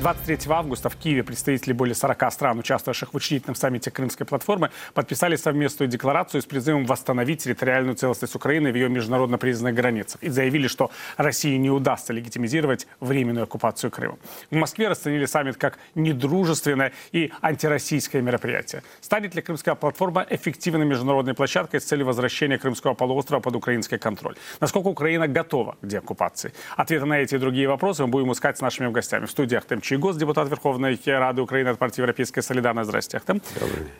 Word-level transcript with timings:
23 0.00 0.38
августа 0.52 0.88
в 0.90 0.96
Киеве 0.96 1.24
представители 1.24 1.72
более 1.72 1.96
40 1.96 2.32
стран, 2.32 2.58
участвовавших 2.60 3.12
в 3.12 3.16
учредительном 3.16 3.56
саммите 3.56 3.90
Крымской 3.90 4.24
платформы, 4.24 4.70
подписали 4.94 5.34
совместную 5.34 5.88
декларацию 5.88 6.40
с 6.40 6.44
призывом 6.46 6.86
восстановить 6.86 7.42
территориальную 7.42 7.96
целостность 7.96 8.36
Украины 8.36 8.70
в 8.70 8.76
ее 8.76 8.88
международно 8.88 9.38
признанных 9.38 9.74
границах 9.74 10.22
и 10.22 10.28
заявили, 10.28 10.68
что 10.68 10.92
России 11.16 11.56
не 11.56 11.68
удастся 11.70 12.12
легитимизировать 12.12 12.86
временную 13.00 13.42
оккупацию 13.42 13.90
Крыма. 13.90 14.18
В 14.52 14.54
Москве 14.54 14.86
расценили 14.86 15.26
саммит 15.26 15.56
как 15.56 15.78
недружественное 15.96 16.92
и 17.10 17.32
антироссийское 17.42 18.22
мероприятие. 18.22 18.84
Станет 19.00 19.34
ли 19.34 19.42
Крымская 19.42 19.74
платформа 19.74 20.24
эффективной 20.30 20.86
международной 20.86 21.34
площадкой 21.34 21.80
с 21.80 21.84
целью 21.84 22.06
возвращения 22.06 22.56
Крымского 22.56 22.94
полуострова 22.94 23.40
под 23.40 23.56
украинский 23.56 23.98
контроль? 23.98 24.36
Насколько 24.60 24.86
Украина 24.86 25.26
готова 25.26 25.76
к 25.80 25.86
деоккупации? 25.86 26.52
Ответы 26.76 27.04
на 27.04 27.18
эти 27.18 27.34
и 27.34 27.38
другие 27.38 27.66
вопросы 27.66 28.02
мы 28.04 28.08
будем 28.10 28.30
искать 28.30 28.58
с 28.58 28.60
нашими 28.60 28.92
гостями. 28.92 29.26
В 29.26 29.30
студии 29.32 29.56
Ахтем 29.56 29.80
Чигос, 29.88 30.18
депутат 30.18 30.50
Верховной 30.50 31.00
Рады 31.06 31.40
Украины 31.40 31.68
от 31.68 31.78
партии 31.78 32.02
Европейская 32.02 32.42
Солидарность. 32.42 32.88
Здрасте, 32.88 33.16
Ахтем. 33.16 33.40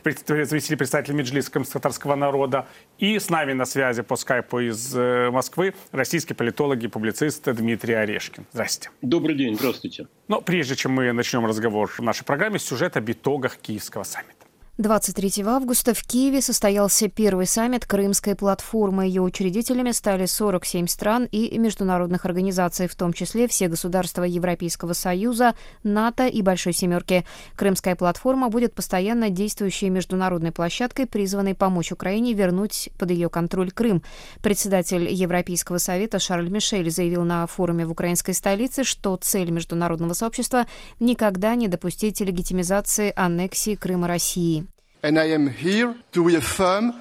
Заместитель 0.03 0.77
председатель 0.77 1.15
Меджлис 1.15 1.49
татарского 1.49 2.13
народа. 2.13 2.67
И 2.99 3.17
с 3.17 3.31
нами 3.31 3.53
на 3.53 3.65
связи 3.65 4.03
по 4.03 4.15
скайпу 4.15 4.59
из 4.59 4.95
э, 4.95 5.31
Москвы 5.31 5.73
российский 5.91 6.35
политолог 6.35 6.83
и 6.83 6.87
публицист 6.87 7.51
Дмитрий 7.51 7.95
Орешкин. 7.95 8.45
Здрасте. 8.53 8.91
Добрый 9.01 9.35
день, 9.35 9.55
здравствуйте. 9.55 10.05
Но 10.27 10.41
прежде 10.41 10.75
чем 10.75 10.91
мы 10.91 11.11
начнем 11.11 11.43
разговор 11.47 11.89
в 11.89 11.99
нашей 12.01 12.23
программе, 12.23 12.59
сюжет 12.59 12.95
об 12.95 13.09
итогах 13.09 13.57
Киевского 13.57 14.03
саммита. 14.03 14.38
23 14.79 15.43
августа 15.45 15.93
в 15.93 16.01
Киеве 16.03 16.41
состоялся 16.41 17.09
первый 17.09 17.47
саммит 17.47 17.85
Крымской 17.85 18.33
платформы. 18.33 19.07
Ее 19.07 19.21
учредителями 19.21 19.91
стали 19.91 20.25
47 20.25 20.87
стран 20.87 21.27
и 21.29 21.57
международных 21.57 22.25
организаций, 22.25 22.87
в 22.87 22.95
том 22.95 23.11
числе 23.11 23.49
все 23.49 23.67
государства 23.67 24.23
Европейского 24.23 24.93
Союза, 24.93 25.53
НАТО 25.83 26.27
и 26.27 26.41
Большой 26.41 26.71
Семерки. 26.71 27.25
Крымская 27.57 27.97
платформа 27.97 28.47
будет 28.47 28.73
постоянно 28.73 29.29
действующей 29.29 29.89
международной 29.89 30.53
площадкой, 30.53 31.07
призванной 31.07 31.55
помочь 31.55 31.91
Украине 31.91 32.31
вернуть 32.31 32.87
под 32.97 33.11
ее 33.11 33.27
контроль 33.27 33.71
Крым. 33.71 34.01
Председатель 34.41 35.13
Европейского 35.13 35.79
совета 35.79 36.19
Шарль 36.19 36.47
Мишель 36.47 36.89
заявил 36.89 37.25
на 37.25 37.45
форуме 37.47 37.85
в 37.85 37.91
украинской 37.91 38.31
столице, 38.31 38.85
что 38.85 39.17
цель 39.17 39.51
международного 39.51 40.13
сообщества– 40.13 40.67
никогда 41.01 41.55
не 41.55 41.67
допустить 41.67 42.21
легитимизации 42.21 43.11
аннексии 43.13 43.75
Крыма 43.75 44.07
России. 44.07 44.68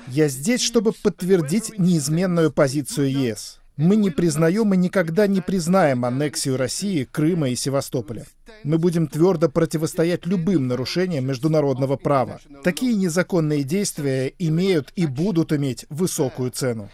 Я 0.06 0.28
здесь, 0.28 0.60
чтобы 0.60 0.92
подтвердить 0.92 1.78
неизменную 1.78 2.52
позицию 2.52 3.10
ЕС. 3.10 3.58
Мы 3.76 3.94
не 3.94 4.10
признаем 4.10 4.74
и 4.74 4.76
никогда 4.76 5.26
не 5.28 5.40
признаем 5.40 6.04
аннексию 6.04 6.56
России, 6.56 7.04
Крыма 7.04 7.50
и 7.50 7.56
Севастополя. 7.56 8.26
Мы 8.64 8.76
будем 8.78 9.06
твердо 9.06 9.48
противостоять 9.48 10.26
любым 10.26 10.66
нарушениям 10.66 11.26
международного 11.26 11.96
права. 11.96 12.40
Такие 12.64 12.94
незаконные 12.94 13.62
действия 13.62 14.32
имеют 14.38 14.92
и 14.96 15.06
будут 15.06 15.52
иметь 15.52 15.86
высокую 15.90 16.50
цену. 16.50 16.90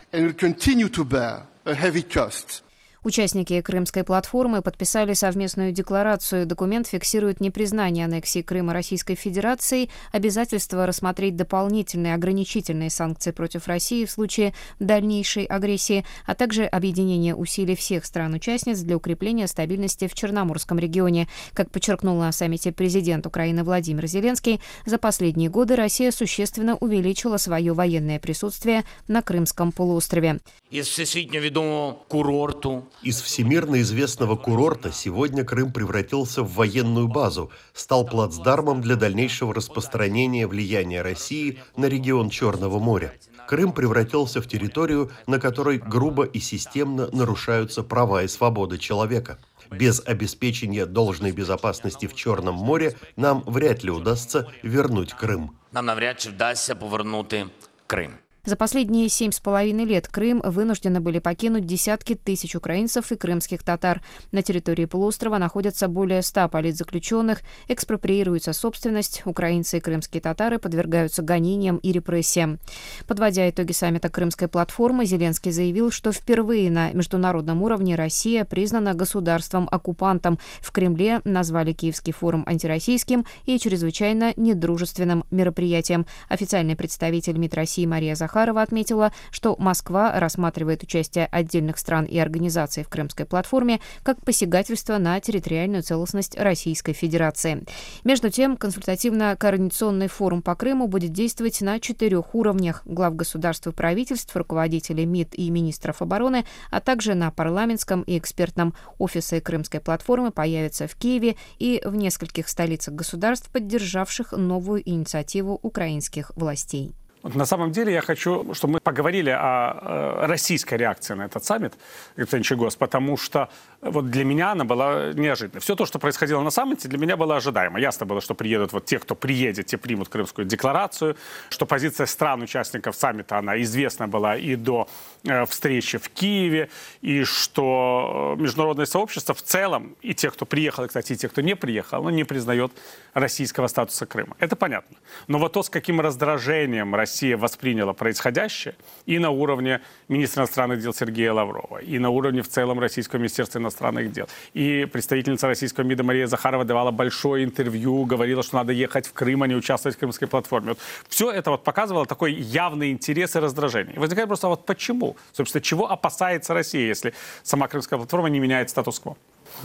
Участники 3.04 3.60
Крымской 3.60 4.02
платформы 4.02 4.62
подписали 4.62 5.12
совместную 5.12 5.72
декларацию. 5.72 6.46
Документ 6.46 6.86
фиксирует 6.86 7.38
непризнание 7.38 8.06
аннексии 8.06 8.40
Крыма 8.40 8.72
Российской 8.72 9.14
Федерацией, 9.14 9.90
обязательство 10.10 10.86
рассмотреть 10.86 11.36
дополнительные 11.36 12.14
ограничительные 12.14 12.88
санкции 12.88 13.30
против 13.30 13.68
России 13.68 14.06
в 14.06 14.10
случае 14.10 14.54
дальнейшей 14.80 15.44
агрессии, 15.44 16.06
а 16.24 16.34
также 16.34 16.64
объединение 16.64 17.34
усилий 17.34 17.76
всех 17.76 18.06
стран-участниц 18.06 18.78
для 18.78 18.96
укрепления 18.96 19.48
стабильности 19.48 20.08
в 20.08 20.14
Черноморском 20.14 20.78
регионе. 20.78 21.28
Как 21.52 21.70
подчеркнул 21.70 22.18
на 22.18 22.32
саммите 22.32 22.72
президент 22.72 23.26
Украины 23.26 23.64
Владимир 23.64 24.06
Зеленский, 24.06 24.62
за 24.86 24.96
последние 24.96 25.50
годы 25.50 25.76
Россия 25.76 26.10
существенно 26.10 26.76
увеличила 26.76 27.36
свое 27.36 27.74
военное 27.74 28.18
присутствие 28.18 28.82
на 29.08 29.20
Крымском 29.20 29.72
полуострове. 29.72 30.40
Из 30.70 30.88
всесвітньо 30.88 31.40
відомого 31.40 31.96
курорту 32.08 32.84
из 33.02 33.20
всемирно 33.20 33.80
известного 33.82 34.36
курорта 34.36 34.90
сегодня 34.92 35.44
Крым 35.44 35.72
превратился 35.72 36.42
в 36.42 36.54
военную 36.54 37.08
базу, 37.08 37.50
стал 37.72 38.06
плацдармом 38.06 38.80
для 38.80 38.96
дальнейшего 38.96 39.52
распространения 39.52 40.46
влияния 40.46 41.02
России 41.02 41.58
на 41.76 41.86
регион 41.86 42.30
Черного 42.30 42.78
моря. 42.78 43.14
Крым 43.46 43.72
превратился 43.72 44.40
в 44.40 44.48
территорию, 44.48 45.10
на 45.26 45.38
которой 45.38 45.78
грубо 45.78 46.24
и 46.24 46.38
системно 46.38 47.08
нарушаются 47.12 47.82
права 47.82 48.22
и 48.22 48.28
свободы 48.28 48.78
человека. 48.78 49.38
Без 49.70 50.00
обеспечения 50.04 50.86
должной 50.86 51.32
безопасности 51.32 52.06
в 52.06 52.14
Черном 52.14 52.54
море 52.54 52.96
нам 53.16 53.42
вряд 53.46 53.82
ли 53.82 53.90
удастся 53.90 54.48
вернуть 54.62 55.12
Крым. 55.12 55.56
Нам 55.72 55.86
навряд 55.86 56.18
чи 56.18 56.30
вдасться 56.30 56.74
повернути 56.74 57.46
Крим. 57.86 58.23
За 58.46 58.56
последние 58.56 59.08
семь 59.08 59.32
с 59.32 59.40
половиной 59.40 59.86
лет 59.86 60.06
Крым 60.06 60.42
вынуждены 60.44 61.00
были 61.00 61.18
покинуть 61.18 61.64
десятки 61.64 62.14
тысяч 62.14 62.54
украинцев 62.54 63.10
и 63.10 63.16
крымских 63.16 63.62
татар. 63.62 64.02
На 64.32 64.42
территории 64.42 64.84
полуострова 64.84 65.38
находятся 65.38 65.88
более 65.88 66.20
ста 66.20 66.46
политзаключенных, 66.48 67.40
экспроприируется 67.68 68.52
собственность, 68.52 69.22
украинцы 69.24 69.78
и 69.78 69.80
крымские 69.80 70.20
татары 70.20 70.58
подвергаются 70.58 71.22
гонениям 71.22 71.78
и 71.78 71.90
репрессиям. 71.90 72.58
Подводя 73.06 73.48
итоги 73.48 73.72
саммита 73.72 74.10
Крымской 74.10 74.48
платформы, 74.48 75.06
Зеленский 75.06 75.50
заявил, 75.50 75.90
что 75.90 76.12
впервые 76.12 76.70
на 76.70 76.92
международном 76.92 77.62
уровне 77.62 77.94
Россия 77.94 78.44
признана 78.44 78.92
государством-оккупантом. 78.92 80.38
В 80.60 80.70
Кремле 80.70 81.22
назвали 81.24 81.72
Киевский 81.72 82.12
форум 82.12 82.44
антироссийским 82.46 83.24
и 83.46 83.58
чрезвычайно 83.58 84.34
недружественным 84.36 85.24
мероприятием. 85.30 86.04
Официальный 86.28 86.76
представитель 86.76 87.38
МИД 87.38 87.54
России 87.54 87.86
Мария 87.86 88.14
Захарова 88.14 88.33
Захарова 88.34 88.62
отметила, 88.62 89.12
что 89.30 89.54
Москва 89.60 90.18
рассматривает 90.18 90.82
участие 90.82 91.26
отдельных 91.26 91.78
стран 91.78 92.04
и 92.04 92.18
организаций 92.18 92.82
в 92.82 92.88
Крымской 92.88 93.26
платформе 93.26 93.80
как 94.02 94.20
посягательство 94.24 94.98
на 94.98 95.20
территориальную 95.20 95.84
целостность 95.84 96.36
Российской 96.36 96.94
Федерации. 96.94 97.64
Между 98.02 98.30
тем, 98.30 98.56
консультативно-координационный 98.56 100.08
форум 100.08 100.42
по 100.42 100.56
Крыму 100.56 100.88
будет 100.88 101.12
действовать 101.12 101.60
на 101.60 101.78
четырех 101.78 102.34
уровнях– 102.34 102.82
глав 102.84 103.14
государств 103.14 103.68
и 103.68 103.72
правительств, 103.72 104.34
руководителей 104.34 105.06
МИД 105.06 105.34
и 105.34 105.48
министров 105.50 106.02
обороны, 106.02 106.44
а 106.72 106.80
также 106.80 107.14
на 107.14 107.30
парламентском 107.30 108.02
и 108.02 108.18
экспертном. 108.18 108.74
Офисы 108.98 109.40
Крымской 109.40 109.78
платформы 109.78 110.32
появятся 110.32 110.88
в 110.88 110.96
Киеве 110.96 111.36
и 111.60 111.80
в 111.84 111.94
нескольких 111.94 112.48
столицах 112.48 112.94
государств, 112.94 113.48
поддержавших 113.50 114.32
новую 114.32 114.82
инициативу 114.88 115.60
украинских 115.62 116.32
властей. 116.34 116.94
На 117.24 117.46
самом 117.46 117.72
деле 117.72 117.92
я 117.92 118.02
хочу, 118.02 118.52
чтобы 118.52 118.74
мы 118.74 118.80
поговорили 118.80 119.30
о 119.30 120.26
российской 120.26 120.74
реакции 120.74 121.14
на 121.14 121.24
этот 121.24 121.42
саммит, 121.42 121.72
господин 122.16 122.42
Чегос, 122.42 122.76
потому 122.76 123.16
что 123.16 123.48
вот 123.84 124.10
для 124.10 124.24
меня 124.24 124.52
она 124.52 124.64
была 124.64 125.12
неожиданной. 125.12 125.60
Все 125.60 125.76
то, 125.76 125.86
что 125.86 125.98
происходило 125.98 126.42
на 126.42 126.50
саммите, 126.50 126.88
для 126.88 126.98
меня 126.98 127.16
было 127.16 127.36
ожидаемо. 127.36 127.78
Ясно 127.78 128.06
было, 128.06 128.20
что 128.20 128.34
приедут 128.34 128.72
вот 128.72 128.86
те, 128.86 128.98
кто 128.98 129.14
приедет, 129.14 129.66
те 129.66 129.76
примут 129.76 130.08
Крымскую 130.08 130.46
декларацию, 130.46 131.16
что 131.50 131.66
позиция 131.66 132.06
стран-участников 132.06 132.96
саммита, 132.96 133.38
она 133.38 133.60
известна 133.62 134.08
была 134.08 134.36
и 134.36 134.56
до 134.56 134.88
э, 135.24 135.44
встречи 135.46 135.98
в 135.98 136.08
Киеве, 136.08 136.70
и 137.02 137.24
что 137.24 138.36
международное 138.38 138.86
сообщество 138.86 139.34
в 139.34 139.42
целом, 139.42 139.96
и 140.02 140.14
те, 140.14 140.30
кто 140.30 140.46
приехал, 140.46 140.86
кстати, 140.86 141.12
и 141.12 141.16
те, 141.16 141.28
кто 141.28 141.42
не 141.42 141.54
приехал, 141.54 142.02
ну, 142.02 142.10
не 142.10 142.24
признает 142.24 142.72
российского 143.12 143.68
статуса 143.68 144.06
Крыма. 144.06 144.36
Это 144.38 144.56
понятно. 144.56 144.96
Но 145.28 145.38
вот 145.38 145.52
то, 145.52 145.62
с 145.62 145.70
каким 145.70 146.00
раздражением 146.00 146.94
Россия 146.94 147.36
восприняла 147.36 147.92
происходящее 147.92 148.74
и 149.06 149.18
на 149.18 149.30
уровне 149.30 149.80
министра 150.08 150.42
иностранных 150.42 150.80
дел 150.80 150.94
Сергея 150.94 151.32
Лаврова, 151.32 151.78
и 151.78 151.98
на 151.98 152.10
уровне 152.10 152.42
в 152.42 152.48
целом 152.48 152.80
Российского 152.80 153.18
министерства 153.18 153.58
иностранных 153.58 153.73
дел. 154.12 154.28
И 154.54 154.86
представительница 154.92 155.46
российского 155.46 155.84
МИДа 155.84 156.02
Мария 156.02 156.26
Захарова 156.26 156.64
давала 156.64 156.90
большое 156.90 157.44
интервью, 157.44 158.04
говорила, 158.04 158.42
что 158.42 158.56
надо 158.56 158.72
ехать 158.72 159.06
в 159.06 159.12
Крым, 159.12 159.42
а 159.42 159.46
не 159.46 159.54
участвовать 159.54 159.96
в 159.96 159.98
крымской 159.98 160.28
платформе. 160.28 160.68
Вот 160.68 160.78
все 161.08 161.30
это 161.30 161.50
вот 161.50 161.64
показывало 161.64 162.06
такой 162.06 162.32
явный 162.32 162.90
интерес 162.90 163.36
и 163.36 163.38
раздражение. 163.38 163.96
И 163.96 163.98
возникает 163.98 164.28
просто 164.28 164.48
вот 164.48 164.66
почему? 164.66 165.16
Собственно, 165.32 165.62
чего 165.62 165.90
опасается 165.90 166.54
Россия, 166.54 166.86
если 166.86 167.14
сама 167.42 167.68
крымская 167.68 167.98
платформа 167.98 168.28
не 168.28 168.40
меняет 168.40 168.70
статус-кво? 168.70 169.16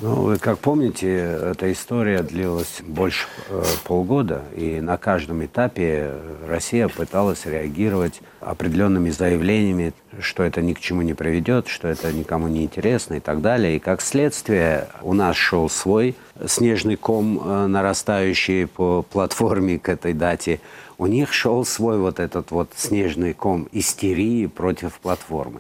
Ну, 0.02 0.22
вы 0.22 0.38
как 0.38 0.60
помните, 0.60 1.10
эта 1.52 1.70
история 1.74 2.24
длилась 2.24 2.82
больше 2.82 3.28
э, 3.50 3.64
полгода, 3.84 4.44
и 4.56 4.80
на 4.80 4.98
каждом 4.98 5.44
этапе 5.44 6.14
Россия 6.48 6.88
пыталась 6.88 7.46
реагировать 7.46 8.22
определенными 8.40 9.10
заявлениями, 9.10 9.94
что 10.22 10.44
это 10.44 10.62
ни 10.62 10.72
к 10.74 10.80
чему 10.80 11.02
не 11.02 11.14
приведет, 11.14 11.68
что 11.68 11.90
это 11.90 12.14
никому 12.14 12.48
не 12.48 12.64
интересно 12.64 13.16
и 13.16 13.20
так 13.20 13.42
далее. 13.42 13.76
И 13.76 13.80
как 13.80 14.02
следствие 14.02 14.88
у 15.02 15.14
нас 15.14 15.36
шел 15.36 15.70
свой 15.70 16.16
снежный 16.48 16.96
ком, 16.96 17.42
э, 17.44 17.68
нарастающий 17.68 18.68
по 18.68 19.02
платформе 19.02 19.80
к 19.80 19.90
этой 19.90 20.14
дате. 20.14 20.62
У 20.98 21.08
них 21.08 21.34
шел 21.34 21.66
свой 21.66 21.98
вот 21.98 22.22
этот 22.22 22.52
вот 22.52 22.70
снежный 22.78 23.34
ком 23.34 23.68
истерии 23.74 24.46
против 24.46 24.94
платформы. 25.00 25.60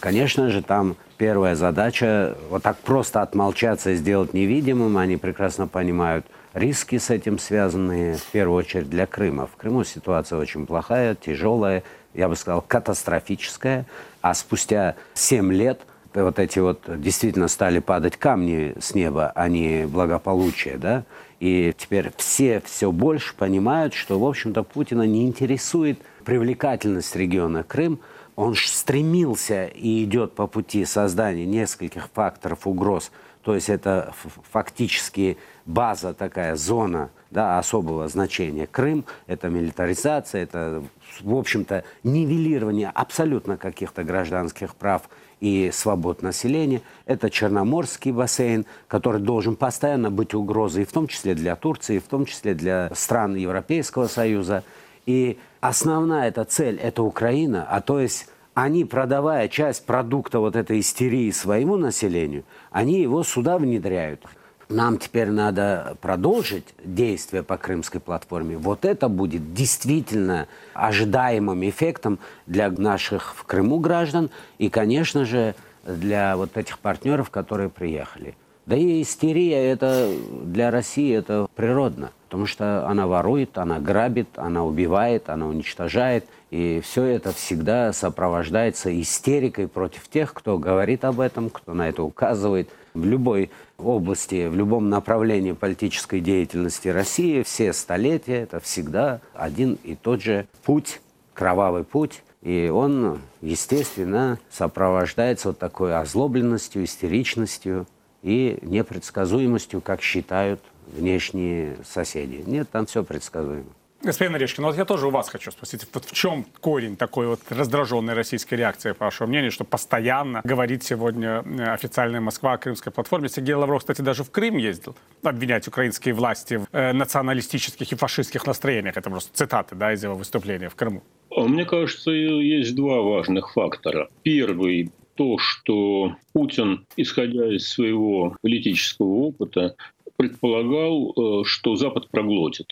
Конечно 0.00 0.50
же, 0.50 0.62
там 0.62 0.96
первая 1.16 1.54
задача 1.54 2.36
вот 2.50 2.62
так 2.62 2.76
просто 2.78 3.22
отмолчаться 3.22 3.90
и 3.90 3.96
сделать 3.96 4.34
невидимым. 4.34 4.96
Они 4.98 5.16
прекрасно 5.16 5.66
понимают 5.66 6.26
риски 6.54 6.98
с 6.98 7.10
этим 7.10 7.38
связанные, 7.38 8.16
в 8.16 8.24
первую 8.26 8.58
очередь 8.58 8.90
для 8.90 9.06
Крыма. 9.06 9.46
В 9.46 9.56
Крыму 9.56 9.84
ситуация 9.84 10.38
очень 10.38 10.66
плохая, 10.66 11.14
тяжелая, 11.14 11.82
я 12.14 12.28
бы 12.28 12.36
сказал, 12.36 12.62
катастрофическая. 12.62 13.86
А 14.20 14.34
спустя 14.34 14.94
7 15.14 15.52
лет 15.52 15.80
вот 16.14 16.38
эти 16.38 16.58
вот 16.58 16.82
действительно 17.00 17.48
стали 17.48 17.78
падать 17.78 18.16
камни 18.16 18.74
с 18.80 18.94
неба, 18.94 19.32
а 19.34 19.48
не 19.48 19.86
благополучие, 19.86 20.76
да, 20.76 21.04
и 21.38 21.72
теперь 21.76 22.12
все 22.16 22.60
все 22.64 22.90
больше 22.90 23.34
понимают, 23.36 23.94
что, 23.94 24.18
в 24.18 24.26
общем-то, 24.26 24.62
Путина 24.62 25.02
не 25.02 25.26
интересует 25.26 26.00
привлекательность 26.24 27.14
региона 27.14 27.62
Крым, 27.62 28.00
он 28.38 28.54
стремился 28.54 29.66
и 29.66 30.04
идет 30.04 30.34
по 30.34 30.46
пути 30.46 30.84
создания 30.84 31.44
нескольких 31.44 32.08
факторов 32.14 32.68
угроз, 32.68 33.10
то 33.42 33.56
есть 33.56 33.68
это 33.68 34.14
фактически 34.52 35.38
база 35.66 36.14
такая, 36.14 36.54
зона 36.54 37.10
да, 37.32 37.58
особого 37.58 38.06
значения. 38.06 38.68
Крым– 38.68 39.04
это 39.26 39.48
милитаризация, 39.48 40.44
это, 40.44 40.84
в 41.20 41.34
общем-то, 41.34 41.82
нивелирование 42.04 42.92
абсолютно 42.94 43.56
каких-то 43.56 44.04
гражданских 44.04 44.76
прав 44.76 45.10
и 45.40 45.70
свобод 45.72 46.22
населения. 46.22 46.82
Это 47.06 47.30
Черноморский 47.30 48.12
бассейн, 48.12 48.66
который 48.86 49.20
должен 49.20 49.56
постоянно 49.56 50.12
быть 50.12 50.32
угрозой, 50.32 50.84
в 50.84 50.92
том 50.92 51.08
числе 51.08 51.34
для 51.34 51.56
Турции, 51.56 51.98
в 51.98 52.06
том 52.06 52.24
числе 52.24 52.54
для 52.54 52.88
стран 52.94 53.34
Европейского 53.34 54.06
Союза. 54.06 54.62
И 55.08 55.38
основная 55.62 56.28
эта 56.28 56.44
цель– 56.44 56.76
это 56.82 57.02
Украина, 57.02 57.66
а 57.66 57.80
то 57.80 57.98
есть 57.98 58.26
они, 58.52 58.84
продавая 58.84 59.48
часть 59.48 59.86
продукта 59.86 60.38
вот 60.38 60.54
этой 60.54 60.80
истерии 60.80 61.30
своему 61.30 61.76
населению, 61.76 62.44
они 62.70 63.00
его 63.00 63.22
сюда 63.22 63.56
внедряют. 63.56 64.22
Нам 64.68 64.98
теперь 64.98 65.30
надо 65.30 65.96
продолжить 66.02 66.74
действия 66.84 67.42
по 67.42 67.56
крымской 67.56 68.02
платформе. 68.02 68.58
Вот 68.58 68.84
это 68.84 69.08
будет 69.08 69.54
действительно 69.54 70.46
ожидаемым 70.74 71.66
эффектом 71.66 72.18
для 72.44 72.70
наших 72.70 73.34
в 73.34 73.44
Крыму 73.44 73.78
граждан 73.78 74.28
и, 74.58 74.68
конечно 74.68 75.24
же, 75.24 75.54
для 75.86 76.36
вот 76.36 76.58
этих 76.58 76.80
партнеров, 76.80 77.30
которые 77.30 77.70
приехали. 77.70 78.36
Да 78.68 78.76
и 78.76 79.00
истерия 79.00 79.70
это 79.70 80.14
для 80.44 80.70
России 80.70 81.16
это 81.16 81.48
природно, 81.56 82.12
потому 82.24 82.44
что 82.44 82.86
она 82.86 83.06
ворует, 83.06 83.56
она 83.56 83.78
грабит, 83.78 84.28
она 84.36 84.62
убивает, 84.62 85.30
она 85.30 85.46
уничтожает. 85.46 86.26
И 86.50 86.82
все 86.84 87.04
это 87.04 87.32
всегда 87.32 87.94
сопровождается 87.94 88.94
истерикой 89.00 89.68
против 89.68 90.08
тех, 90.08 90.34
кто 90.34 90.58
говорит 90.58 91.06
об 91.06 91.20
этом, 91.20 91.48
кто 91.48 91.72
на 91.72 91.88
это 91.88 92.02
указывает. 92.02 92.68
В 92.92 93.06
любой 93.06 93.50
области, 93.78 94.46
в 94.48 94.54
любом 94.54 94.90
направлении 94.90 95.52
политической 95.52 96.20
деятельности 96.20 96.88
России 96.88 97.42
все 97.44 97.72
столетия 97.72 98.42
это 98.42 98.60
всегда 98.60 99.22
один 99.32 99.78
и 99.82 99.94
тот 99.94 100.20
же 100.20 100.46
путь, 100.66 101.00
кровавый 101.32 101.84
путь. 101.84 102.22
И 102.42 102.68
он, 102.68 103.20
естественно, 103.40 104.38
сопровождается 104.50 105.48
вот 105.48 105.58
такой 105.58 105.96
озлобленностью, 105.96 106.84
истеричностью, 106.84 107.86
и 108.22 108.58
непредсказуемостью, 108.62 109.80
как 109.80 110.02
считают 110.02 110.60
внешние 110.86 111.76
соседи. 111.84 112.42
Нет, 112.46 112.68
там 112.70 112.86
все 112.86 113.04
предсказуемо. 113.04 113.66
Господин 114.00 114.36
Орешкин, 114.36 114.62
ну 114.62 114.68
вот 114.68 114.76
я 114.76 114.84
тоже 114.84 115.08
у 115.08 115.10
вас 115.10 115.28
хочу 115.28 115.50
спросить, 115.50 115.84
вот 115.92 116.04
в 116.04 116.12
чем 116.12 116.46
корень 116.60 116.96
такой 116.96 117.26
вот 117.26 117.40
раздраженной 117.50 118.14
российской 118.14 118.54
реакции, 118.54 118.92
по 118.92 119.06
вашему 119.06 119.30
мнению, 119.30 119.50
что 119.50 119.64
постоянно 119.64 120.40
говорит 120.44 120.84
сегодня 120.84 121.42
э, 121.44 121.64
официальная 121.64 122.20
Москва 122.20 122.52
о 122.52 122.58
крымской 122.58 122.92
платформе. 122.92 123.28
Сергей 123.28 123.54
Лавров, 123.54 123.80
кстати, 123.80 124.00
даже 124.00 124.22
в 124.22 124.30
Крым 124.30 124.56
ездил 124.56 124.94
обвинять 125.24 125.66
украинские 125.66 126.14
власти 126.14 126.58
в 126.58 126.68
э, 126.70 126.92
националистических 126.92 127.90
и 127.90 127.96
фашистских 127.96 128.46
настроениях. 128.46 128.96
Это 128.96 129.10
просто 129.10 129.36
цитаты 129.36 129.74
да, 129.74 129.92
из 129.92 130.04
его 130.04 130.14
выступления 130.14 130.68
в 130.68 130.76
Крыму. 130.76 131.02
А 131.34 131.40
мне 131.40 131.64
кажется, 131.64 132.12
есть 132.12 132.76
два 132.76 133.02
важных 133.02 133.52
фактора. 133.52 134.10
Первый 134.22 134.92
то, 135.18 135.36
что 135.36 136.14
Путин, 136.32 136.86
исходя 136.96 137.52
из 137.52 137.68
своего 137.68 138.36
политического 138.40 139.14
опыта, 139.14 139.74
предполагал, 140.16 141.10
э, 141.10 141.44
что 141.44 141.74
Запад 141.74 142.08
проглотит. 142.08 142.68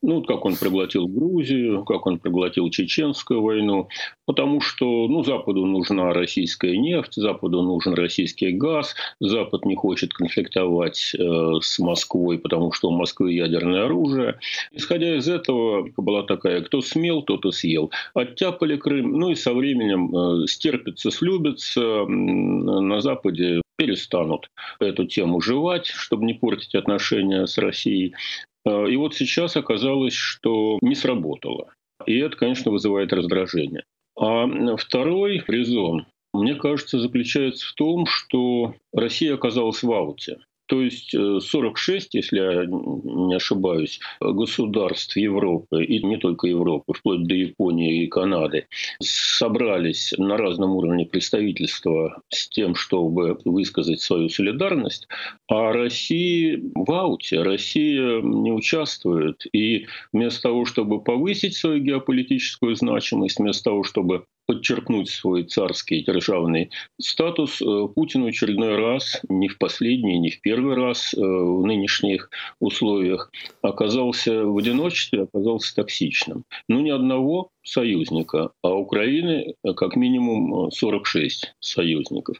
Ну, 0.00 0.22
как 0.22 0.44
он 0.44 0.56
проглотил 0.56 1.08
Грузию, 1.08 1.84
как 1.84 2.06
он 2.06 2.18
проглотил 2.18 2.70
Чеченскую 2.70 3.42
войну. 3.42 3.88
Потому 4.26 4.60
что 4.60 5.08
ну, 5.08 5.24
Западу 5.24 5.66
нужна 5.66 6.12
российская 6.12 6.76
нефть, 6.76 7.14
Западу 7.14 7.62
нужен 7.62 7.94
российский 7.94 8.52
газ. 8.52 8.94
Запад 9.18 9.64
не 9.64 9.74
хочет 9.74 10.14
конфликтовать 10.14 11.14
э, 11.18 11.52
с 11.60 11.78
Москвой, 11.80 12.38
потому 12.38 12.70
что 12.72 12.88
у 12.88 12.92
Москвы 12.92 13.32
ядерное 13.32 13.86
оружие. 13.86 14.38
Исходя 14.70 15.16
из 15.16 15.28
этого, 15.28 15.88
была 15.96 16.22
такая, 16.22 16.60
кто 16.60 16.80
смел, 16.80 17.22
тот 17.22 17.44
и 17.44 17.50
съел. 17.50 17.90
Оттяпали 18.14 18.76
Крым, 18.76 19.18
ну 19.18 19.30
и 19.30 19.34
со 19.34 19.52
временем 19.52 20.14
э, 20.14 20.46
стерпится, 20.46 21.10
слюбится. 21.10 22.04
На 22.06 23.00
Западе 23.00 23.62
перестанут 23.78 24.50
эту 24.80 25.06
тему 25.06 25.40
жевать, 25.40 25.86
чтобы 25.86 26.24
не 26.24 26.34
портить 26.34 26.74
отношения 26.74 27.46
с 27.46 27.56
Россией. 27.58 28.14
Э, 28.64 28.88
и 28.88 28.96
вот 28.96 29.14
сейчас 29.14 29.56
оказалось, 29.56 30.14
что 30.14 30.78
не 30.82 30.94
сработало. 30.94 31.72
И 32.06 32.18
это, 32.18 32.36
конечно, 32.36 32.70
вызывает 32.70 33.12
раздражение. 33.12 33.84
А 34.18 34.46
второй 34.76 35.44
резон, 35.46 36.06
мне 36.32 36.54
кажется, 36.54 36.98
заключается 36.98 37.66
в 37.66 37.72
том, 37.74 38.06
что 38.06 38.74
Россия 38.92 39.34
оказалась 39.34 39.82
в 39.82 39.92
ауте. 39.92 40.38
То 40.68 40.82
есть 40.82 41.10
46, 41.12 42.14
э, 42.14 42.18
если 42.18 42.38
я 42.38 42.66
не 42.66 43.34
ошибаюсь, 43.34 44.00
государств 44.20 45.16
Европы, 45.16 45.82
и 45.82 46.02
не 46.04 46.18
только 46.18 46.46
Европы, 46.46 46.92
вплоть 46.92 47.26
до 47.26 47.34
Японии 47.34 48.04
и 48.04 48.06
Канады, 48.06 48.66
собрались 49.00 50.12
на 50.18 50.36
разном 50.36 50.76
уровне 50.76 51.06
представительства 51.06 52.20
с 52.28 52.48
тем, 52.48 52.74
чтобы 52.74 53.38
высказать 53.44 54.00
свою 54.00 54.28
солидарность, 54.28 55.08
а 55.48 55.72
Россия 55.72 56.60
в 56.74 56.90
ауте, 56.92 57.42
Россия 57.42 58.20
не 58.20 58.52
участвует. 58.52 59.46
И 59.52 59.86
вместо 60.12 60.42
того, 60.42 60.66
чтобы 60.66 61.02
повысить 61.02 61.56
свою 61.56 61.82
геополитическую 61.82 62.76
значимость, 62.76 63.38
вместо 63.38 63.64
того, 63.64 63.84
чтобы 63.84 64.24
подчеркнуть 64.48 65.10
свой 65.10 65.44
царский 65.44 66.02
державный 66.02 66.70
статус, 66.98 67.60
э, 67.60 67.88
Путин 67.94 68.24
в 68.24 68.26
очередной 68.26 68.76
раз, 68.76 69.20
не 69.28 69.46
в 69.46 69.58
последний, 69.58 70.18
не 70.18 70.30
в 70.30 70.40
первый 70.40 70.74
раз 70.74 71.12
э, 71.12 71.20
в 71.20 71.66
нынешних 71.66 72.30
условиях, 72.58 73.30
оказался 73.60 74.44
в 74.44 74.56
одиночестве, 74.56 75.24
оказался 75.24 75.74
токсичным. 75.74 76.44
Ну, 76.66 76.80
ни 76.80 76.88
одного 76.88 77.50
союзника, 77.62 78.52
а 78.62 78.74
Украины 78.74 79.54
э, 79.62 79.74
как 79.74 79.96
минимум 79.96 80.70
46 80.70 81.54
союзников. 81.60 82.38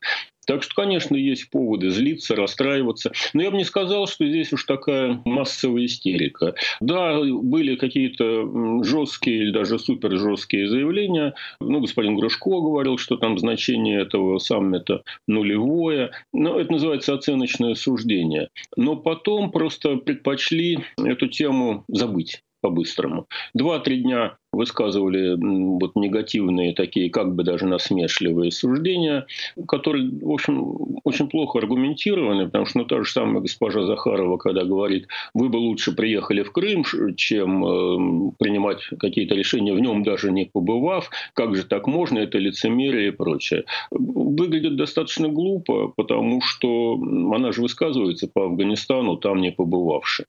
Так 0.49 0.63
что, 0.63 0.75
конечно, 0.75 1.15
есть 1.15 1.51
поводы 1.51 1.91
злиться, 1.91 2.35
расстраиваться. 2.35 3.13
Но 3.35 3.43
я 3.43 3.51
бы 3.51 3.59
не 3.59 3.65
сказал, 3.65 4.07
что 4.07 4.27
здесь 4.27 4.51
уж 4.51 4.65
такая 4.65 5.21
массовая 5.27 5.85
истерика. 5.85 6.55
Да, 6.81 7.21
были 7.21 7.77
какие-то 7.77 8.83
жесткие 8.83 9.43
или 9.43 9.51
даже 9.51 9.79
супер 9.79 10.19
жесткие 10.19 10.71
заявления. 10.71 11.35
Ну, 11.61 11.81
господин 11.81 12.17
Грушко 12.17 12.49
говорил, 12.49 12.97
что 12.97 13.19
там 13.19 13.39
значение 13.39 14.01
этого 14.01 14.39
саммита 14.39 15.03
нулевое. 15.27 16.13
Но 16.33 16.59
это 16.59 16.73
называется 16.73 17.13
оценочное 17.13 17.75
суждение. 17.75 18.49
Но 18.75 18.97
потом 18.97 19.51
просто 19.53 19.97
предпочли 19.97 20.79
эту 20.97 21.29
тему 21.29 21.85
забыть 21.89 22.43
по-быстрому. 22.63 23.27
Два-три 23.55 24.03
дня 24.03 24.37
высказывали 24.59 25.37
вот 25.81 25.97
негативные 25.97 26.75
такие, 26.75 27.11
как 27.11 27.35
бы 27.35 27.45
даже 27.45 27.67
насмешливые 27.67 28.51
суждения, 28.51 29.27
которые, 29.67 30.11
в 30.11 30.31
общем, 30.31 31.01
очень 31.05 31.29
плохо 31.29 31.59
аргументированы, 31.59 32.47
потому 32.47 32.67
что 32.67 32.79
ну, 32.81 32.85
та 32.85 33.03
же 33.03 33.11
самая 33.11 33.41
госпожа 33.41 33.87
Захарова, 33.87 34.37
когда 34.37 34.65
говорит, 34.65 35.07
вы 35.33 35.49
бы 35.49 35.57
лучше 35.57 35.93
приехали 35.93 36.43
в 36.43 36.53
Крым, 36.53 36.85
чем 37.17 37.65
э, 37.65 38.33
принимать 38.39 38.83
какие-то 38.99 39.35
решения 39.35 39.73
в 39.73 39.81
нем, 39.81 40.03
даже 40.03 40.33
не 40.33 40.45
побывав, 40.45 41.11
как 41.35 41.55
же 41.55 41.65
так 41.65 41.87
можно, 41.87 42.19
это 42.19 42.39
лицемерие 42.39 43.09
и 43.09 43.13
прочее. 43.13 43.65
Выглядит 43.91 44.77
достаточно 44.77 45.29
глупо, 45.29 45.93
потому 45.97 46.41
что 46.41 46.95
она 46.95 47.53
же 47.53 47.63
высказывается 47.63 48.29
по 48.29 48.47
Афганистану, 48.47 49.17
там 49.17 49.41
не 49.41 49.53
побывавши. 49.53 50.25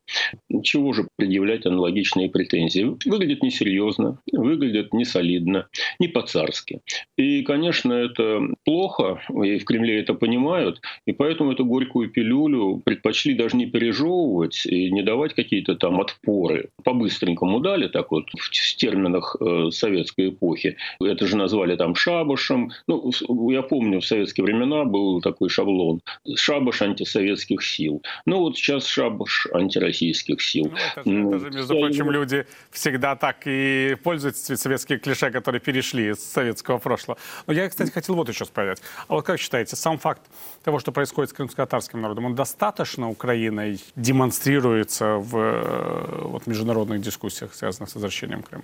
Чего 0.64 0.94
же 0.94 1.08
предъявлять 1.16 1.66
аналогичные 1.66 2.30
претензии? 2.30 2.96
Выглядит 3.06 3.42
несерьезно, 3.42 4.19
выглядят 4.32 4.94
не 4.94 5.06
солидно, 5.06 5.68
не 6.00 6.08
по-царски. 6.08 6.82
И, 7.18 7.44
конечно, 7.44 7.94
это 7.94 8.42
плохо, 8.66 9.22
и 9.30 9.58
в 9.58 9.66
Кремле 9.66 10.00
это 10.00 10.14
понимают, 10.14 10.82
и 11.06 11.12
поэтому 11.12 11.52
эту 11.52 11.66
горькую 11.66 12.10
пилюлю 12.10 12.82
предпочли 12.84 13.34
даже 13.34 13.58
не 13.58 13.66
пережевывать 13.66 14.66
и 14.66 14.92
не 14.92 15.04
давать 15.04 15.34
какие-то 15.34 15.76
там 15.76 16.00
отпоры. 16.02 16.70
По-быстренькому 16.84 17.60
дали, 17.60 17.88
так 17.88 18.12
вот, 18.12 18.26
в 18.32 18.76
терминах 18.76 19.36
э, 19.40 19.70
советской 19.72 20.30
эпохи. 20.30 20.78
Это 21.02 21.28
же 21.28 21.38
назвали 21.38 21.76
там 21.76 21.96
шабашем. 21.96 22.72
Ну, 22.88 23.12
я 23.50 23.62
помню, 23.62 24.00
в 24.00 24.06
советские 24.06 24.46
времена 24.46 24.86
был 24.86 25.22
такой 25.22 25.50
шаблон. 25.50 26.02
Шабаш 26.36 26.82
антисоветских 26.82 27.64
сил. 27.64 28.02
Ну, 28.26 28.40
вот 28.40 28.58
сейчас 28.58 28.88
шабаш 28.88 29.48
антироссийских 29.54 30.42
сил. 30.42 30.72
Ну, 31.06 31.30
это, 31.30 31.40
же, 31.40 31.48
это 31.48 31.52
же, 31.52 31.58
между 31.58 31.80
прочим, 31.80 32.12
люди 32.12 32.46
всегда 32.72 33.16
так 33.16 33.44
и 33.46 33.96
пользуются 34.10 34.58
советские 34.58 34.98
клише, 34.98 35.30
которые 35.30 35.62
перешли 35.62 36.10
из 36.10 36.18
советского 36.18 36.80
прошлого. 36.80 37.20
Но 37.46 37.54
я, 37.54 37.70
кстати, 37.70 37.92
хотел 37.92 38.16
вот 38.16 38.28
еще 38.28 38.44
спросить. 38.44 38.84
А 39.08 39.14
вот 39.14 39.24
как 39.24 39.40
считаете, 39.40 39.76
сам 39.76 40.00
факт 40.00 40.24
того, 40.64 40.80
что 40.80 40.92
происходит 40.92 41.30
с 41.30 41.34
крымско-татарским 41.34 42.02
народом, 42.02 42.26
он 42.26 42.34
достаточно 42.34 43.08
Украиной 43.08 43.80
демонстрируется 43.96 45.18
в 45.18 45.38
э, 45.38 46.22
вот, 46.24 46.48
международных 46.48 47.02
дискуссиях, 47.02 47.54
связанных 47.54 47.92
с 47.92 47.94
возвращением 47.94 48.42
Крыма? 48.42 48.64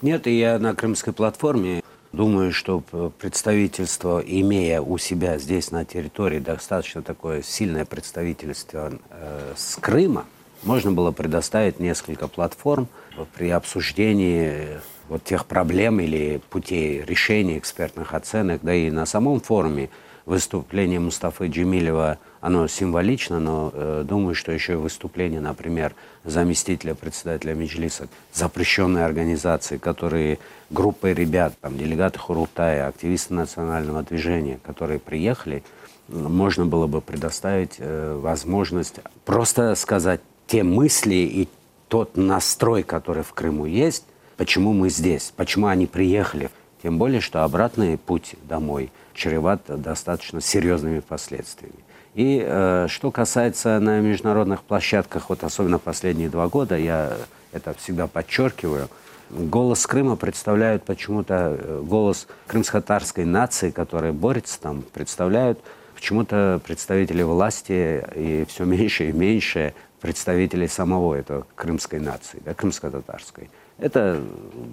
Нет, 0.00 0.26
и 0.26 0.38
я 0.38 0.58
на 0.58 0.74
крымской 0.74 1.12
платформе 1.12 1.82
Думаю, 2.10 2.52
что 2.52 2.80
представительство, 3.18 4.18
имея 4.18 4.80
у 4.80 4.96
себя 4.96 5.36
здесь 5.36 5.70
на 5.70 5.84
территории 5.84 6.38
достаточно 6.38 7.02
такое 7.02 7.42
сильное 7.42 7.84
представительство 7.84 8.90
э, 9.10 9.52
с 9.54 9.76
Крыма, 9.76 10.24
можно 10.62 10.92
было 10.92 11.12
предоставить 11.12 11.80
несколько 11.80 12.26
платформ 12.26 12.88
при 13.26 13.50
обсуждении 13.50 14.80
вот 15.08 15.24
тех 15.24 15.46
проблем 15.46 16.00
или 16.00 16.40
путей 16.50 17.02
решения 17.02 17.58
экспертных 17.58 18.14
оценок, 18.14 18.60
да 18.62 18.74
и 18.74 18.90
на 18.90 19.06
самом 19.06 19.40
форуме 19.40 19.88
выступление 20.26 21.00
Мустафы 21.00 21.46
Джемилева, 21.46 22.18
оно 22.42 22.68
символично, 22.68 23.40
но 23.40 23.72
э, 23.72 24.04
думаю, 24.06 24.34
что 24.34 24.52
еще 24.52 24.74
и 24.74 24.76
выступление, 24.76 25.40
например, 25.40 25.94
заместителя 26.22 26.94
председателя 26.94 27.54
Меджлиса, 27.54 28.08
запрещенной 28.34 29.06
организации, 29.06 29.78
которые 29.78 30.38
группой 30.68 31.14
ребят, 31.14 31.54
там, 31.62 31.78
делегаты 31.78 32.18
Хурултая, 32.18 32.88
активисты 32.88 33.32
национального 33.32 34.02
движения, 34.02 34.60
которые 34.62 34.98
приехали, 34.98 35.62
можно 36.08 36.66
было 36.66 36.86
бы 36.86 37.00
предоставить 37.00 37.76
э, 37.78 38.18
возможность 38.20 38.96
просто 39.24 39.74
сказать 39.76 40.20
те 40.46 40.62
мысли 40.62 41.14
и 41.14 41.48
тот 41.88 42.16
настрой, 42.16 42.82
который 42.82 43.22
в 43.22 43.32
Крыму 43.32 43.66
есть, 43.66 44.04
почему 44.36 44.72
мы 44.72 44.90
здесь, 44.90 45.32
почему 45.36 45.66
они 45.66 45.86
приехали. 45.86 46.50
Тем 46.82 46.98
более, 46.98 47.20
что 47.20 47.44
обратный 47.44 47.98
путь 47.98 48.34
домой– 48.48 48.92
чреват 49.18 49.62
достаточно 49.66 50.40
серьезными 50.40 51.00
последствиями. 51.00 51.74
И 52.14 52.42
э, 52.42 52.86
что 52.88 53.10
касается 53.10 53.78
на 53.80 54.00
международных 54.00 54.62
площадках, 54.62 55.28
вот 55.28 55.44
особенно 55.44 55.78
последние 55.78 56.30
два 56.30 56.48
года, 56.48 56.76
я 56.76 57.12
это 57.52 57.74
всегда 57.74 58.06
подчеркиваю, 58.06 58.88
голос 59.30 59.86
Крыма 59.86 60.16
представляют 60.16 60.84
почему-то, 60.84 61.56
э, 61.58 61.82
голос 61.84 62.26
крымско-татарской 62.46 63.24
нации, 63.24 63.70
которая 63.70 64.12
борется 64.12 64.58
там, 64.60 64.82
представляют 64.82 65.60
почему-то 65.94 66.60
представители 66.64 67.22
власти 67.22 68.04
и 68.14 68.44
все 68.48 68.64
меньше 68.64 69.10
и 69.10 69.12
меньше 69.12 69.74
представителей 70.00 70.68
самого 70.68 71.14
этого 71.14 71.46
крымской 71.54 72.00
нации, 72.00 72.40
да, 72.44 72.54
крымско-татарской. 72.54 73.50
Это 73.78 74.20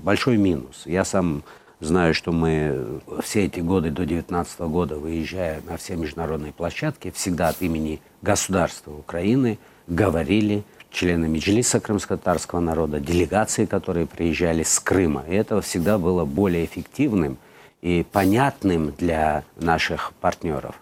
большой 0.04 0.38
минус. 0.38 0.84
Я 0.86 1.06
сам 1.06 1.44
Знаю, 1.82 2.14
что 2.14 2.32
мы 2.32 3.02
все 3.22 3.46
эти 3.46 3.60
годы 3.60 3.90
до 3.90 4.06
2019 4.06 4.60
года, 4.62 4.96
выезжая 4.96 5.62
на 5.68 5.76
все 5.76 5.98
международные 5.98 6.54
площадки, 6.54 7.12
всегда 7.12 7.50
от 7.50 7.62
имени 7.62 8.02
государства 8.22 8.92
Украины 8.92 9.60
говорили 9.86 10.64
члены 10.90 11.28
Меджлиса 11.28 11.82
крымско-татарского 11.82 12.62
народа, 12.62 13.02
делегации, 13.02 13.66
которые 13.66 14.08
приезжали 14.08 14.64
с 14.64 14.80
Крыма. 14.80 15.26
И 15.28 15.36
это 15.36 15.60
всегда 15.62 15.98
было 15.98 16.24
более 16.24 16.64
эффективным 16.64 17.38
и 17.82 18.06
понятным 18.10 18.94
для 18.98 19.44
наших 19.58 20.14
партнеров. 20.22 20.76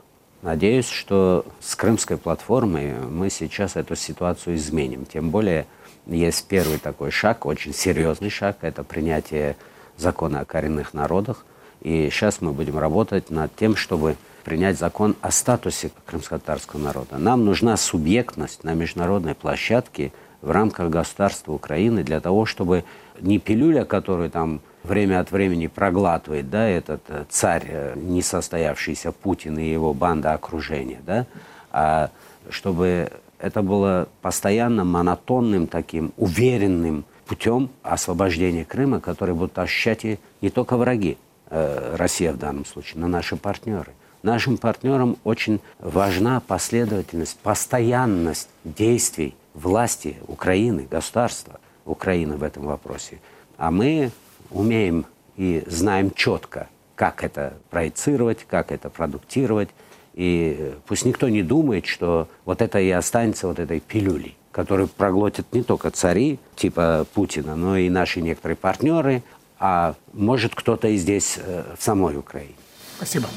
Надеюсь, 0.43 0.89
что 0.89 1.45
с 1.61 1.73
крымской 1.73 2.17
платформой 2.17 2.95
мы 2.99 3.29
сейчас 3.29 3.77
эту 3.77 3.95
ситуацию 3.95 4.57
изменим. 4.57 5.05
Тем 5.05 5.29
более 5.29 5.65
есть 6.05 6.47
первый 6.47 6.79
такой 6.79 7.11
шаг, 7.11 7.45
очень 7.45 7.73
серьезный 7.73 8.29
шаг, 8.29 8.57
это 8.59 8.83
принятие 8.83 9.55
закона 9.95 10.41
о 10.41 10.45
коренных 10.45 10.93
народах. 10.93 11.45
И 11.79 12.09
сейчас 12.11 12.41
мы 12.41 12.51
будем 12.51 12.77
работать 12.77 13.29
над 13.29 13.55
тем, 13.55 13.77
чтобы 13.77 14.17
принять 14.43 14.77
закон 14.77 15.15
о 15.21 15.31
статусе 15.31 15.91
крымско-татарского 16.05 16.79
народа. 16.81 17.17
Нам 17.17 17.45
нужна 17.45 17.77
субъектность 17.77 18.65
на 18.65 18.73
международной 18.73 19.35
площадке 19.35 20.11
в 20.41 20.51
рамках 20.51 20.89
государства 20.89 21.53
Украины 21.53 22.03
для 22.03 22.19
того, 22.19 22.45
чтобы 22.45 22.83
не 23.21 23.39
пилюля, 23.39 23.85
которую 23.85 24.29
там 24.29 24.59
время 24.83 25.19
от 25.19 25.31
времени 25.31 25.67
проглатывает 25.67 26.49
да, 26.49 26.67
этот 26.67 27.01
э, 27.07 27.25
царь, 27.29 27.65
э, 27.67 27.93
несостоявшийся 27.95 29.11
Путин 29.11 29.57
и 29.57 29.69
его 29.69 29.93
банда 29.93 30.33
окружения, 30.33 31.01
да, 31.05 31.25
а 31.71 32.09
чтобы 32.49 33.09
это 33.39 33.61
было 33.61 34.07
постоянно 34.21 34.83
монотонным 34.83 35.67
таким, 35.67 36.13
уверенным 36.17 37.05
путем 37.25 37.69
освобождения 37.81 38.65
Крыма, 38.65 38.99
который 38.99 39.33
будут 39.33 39.57
ощущать 39.57 40.05
и 40.05 40.19
не 40.41 40.49
только 40.49 40.77
враги, 40.77 41.17
э, 41.49 41.95
Россия 41.97 42.33
в 42.33 42.37
данном 42.37 42.65
случае, 42.65 43.01
но 43.01 43.07
наши 43.07 43.35
партнеры. 43.35 43.93
Нашим 44.21 44.57
партнерам 44.57 45.17
очень 45.25 45.59
важна 45.79 46.39
последовательность, 46.39 47.37
постоянность 47.39 48.49
действий 48.63 49.35
власти 49.53 50.15
Украины, 50.27 50.87
государства 50.89 51.59
Украины 51.85 52.37
в 52.37 52.43
этом 52.43 52.65
вопросе. 52.65 53.19
А 53.57 53.69
мы 53.69 54.11
умеем 54.53 55.05
и 55.35 55.63
знаем 55.67 56.11
четко, 56.11 56.69
как 56.95 57.23
это 57.23 57.53
проецировать, 57.69 58.45
как 58.47 58.71
это 58.71 58.89
продуктировать. 58.89 59.69
И 60.13 60.73
пусть 60.85 61.05
никто 61.05 61.27
не 61.27 61.41
думает, 61.41 61.85
что 61.85 62.27
вот 62.45 62.61
это 62.61 62.79
и 62.79 62.89
останется 62.91 63.47
вот 63.47 63.59
этой 63.59 63.79
пилюлей 63.79 64.37
который 64.53 64.87
проглотят 64.87 65.51
не 65.51 65.63
только 65.63 65.91
цари 65.91 66.39
типа 66.55 67.05
Путина, 67.13 67.55
но 67.55 67.75
и 67.75 67.89
наши 67.89 68.21
некоторые 68.21 68.55
партнеры, 68.55 69.23
а 69.59 69.95
может 70.13 70.55
кто-то 70.55 70.87
и 70.87 70.97
здесь, 70.97 71.37
э, 71.37 71.63
в 71.77 71.83
самой 71.83 72.15
Украине. 72.17 72.53
Спасибо. 72.97 73.27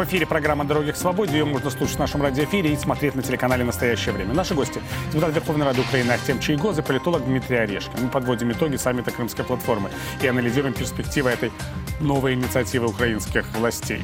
В 0.00 0.04
эфире 0.04 0.24
программа 0.24 0.64
«Дороги 0.64 0.92
к 0.92 0.96
свободе». 0.96 1.34
Ее 1.36 1.44
можно 1.44 1.68
слушать 1.68 1.96
в 1.96 1.98
нашем 1.98 2.22
радиоэфире 2.22 2.72
и 2.72 2.76
смотреть 2.76 3.14
на 3.16 3.22
телеканале 3.22 3.64
«Настоящее 3.64 4.14
время». 4.14 4.32
Наши 4.32 4.54
гости– 4.54 4.80
депутат 5.12 5.34
Верховной 5.34 5.66
Рады 5.66 5.82
Украины 5.82 6.12
Ахтем 6.12 6.40
Чайгоз 6.40 6.78
и 6.78 6.82
политолог 6.82 7.22
Дмитрий 7.26 7.58
Орешко. 7.58 7.92
Мы 8.00 8.08
подводим 8.08 8.50
итоги 8.50 8.76
саммита 8.76 9.10
Крымской 9.10 9.44
платформы 9.44 9.90
и 10.22 10.26
анализируем 10.26 10.72
перспективы 10.72 11.28
этой 11.28 11.52
новой 12.00 12.32
инициативы 12.32 12.86
украинских 12.86 13.44
властей. 13.54 14.02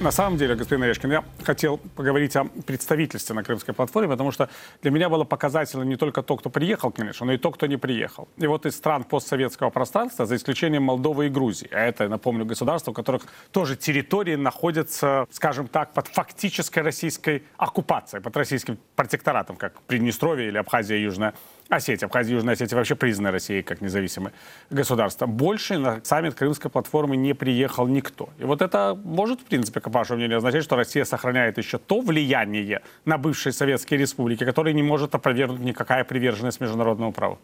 На 0.00 0.12
самом 0.12 0.38
деле, 0.38 0.54
господин 0.54 0.84
Орешкин, 0.84 1.12
я 1.12 1.24
хотел 1.42 1.76
поговорить 1.76 2.34
о 2.34 2.44
представительстве 2.44 3.34
на 3.34 3.44
Крымской 3.44 3.74
платформе, 3.74 4.08
потому 4.08 4.32
что 4.32 4.48
для 4.80 4.90
меня 4.90 5.10
было 5.10 5.24
показательно 5.24 5.82
не 5.82 5.96
только 5.96 6.22
то, 6.22 6.38
кто 6.38 6.48
приехал, 6.48 6.90
конечно, 6.90 7.26
но 7.26 7.34
и 7.34 7.36
то, 7.36 7.50
кто 7.50 7.66
не 7.66 7.76
приехал. 7.76 8.26
И 8.38 8.46
вот 8.46 8.64
из 8.64 8.76
стран 8.76 9.04
постсоветского 9.04 9.68
пространства, 9.68 10.24
за 10.24 10.36
исключением 10.36 10.84
Молдовы 10.84 11.26
и 11.26 11.28
Грузии, 11.28 11.68
а 11.70 11.80
это, 11.80 12.08
напомню, 12.08 12.46
государства, 12.46 12.92
у 12.92 12.94
которых 12.94 13.24
тоже 13.50 13.76
территории 13.76 14.36
находятся, 14.36 15.26
скажем 15.30 15.68
так, 15.68 15.92
под 15.92 16.08
фактической 16.08 16.78
российской 16.78 17.42
оккупацией, 17.58 18.22
под 18.22 18.34
российским 18.38 18.78
протекторатом, 18.96 19.56
как 19.56 19.82
Приднестровье 19.82 20.48
или 20.48 20.56
Абхазия 20.56 20.96
Южная 20.96 21.34
Осетия, 21.70 22.06
Абхазия 22.06 22.34
Южная 22.34 22.54
Осетия 22.54 22.76
вообще 22.76 22.96
признаны 22.96 23.30
Россией 23.30 23.62
как 23.62 23.80
независимое 23.80 24.32
государство. 24.70 25.26
Больше 25.26 25.78
на 25.78 26.00
саммит 26.04 26.34
Крымской 26.34 26.70
платформы 26.70 27.16
не 27.16 27.32
приехал 27.32 27.86
никто. 27.86 28.28
И 28.38 28.44
вот 28.44 28.60
это 28.60 28.98
может, 29.04 29.40
в 29.40 29.44
принципе, 29.44 29.80
по 29.80 29.88
вашему 29.88 30.18
мнению, 30.18 30.38
означать, 30.38 30.64
что 30.64 30.74
Россия 30.76 31.04
сохраняет 31.04 31.58
еще 31.58 31.78
то 31.78 32.00
влияние 32.00 32.82
на 33.04 33.18
бывшие 33.18 33.52
советские 33.52 34.00
республики, 34.00 34.44
которое 34.44 34.74
не 34.74 34.82
может 34.82 35.14
опровергнуть 35.14 35.60
никакая 35.60 36.02
приверженность 36.04 36.60
международному 36.60 37.12
праву? 37.12 37.38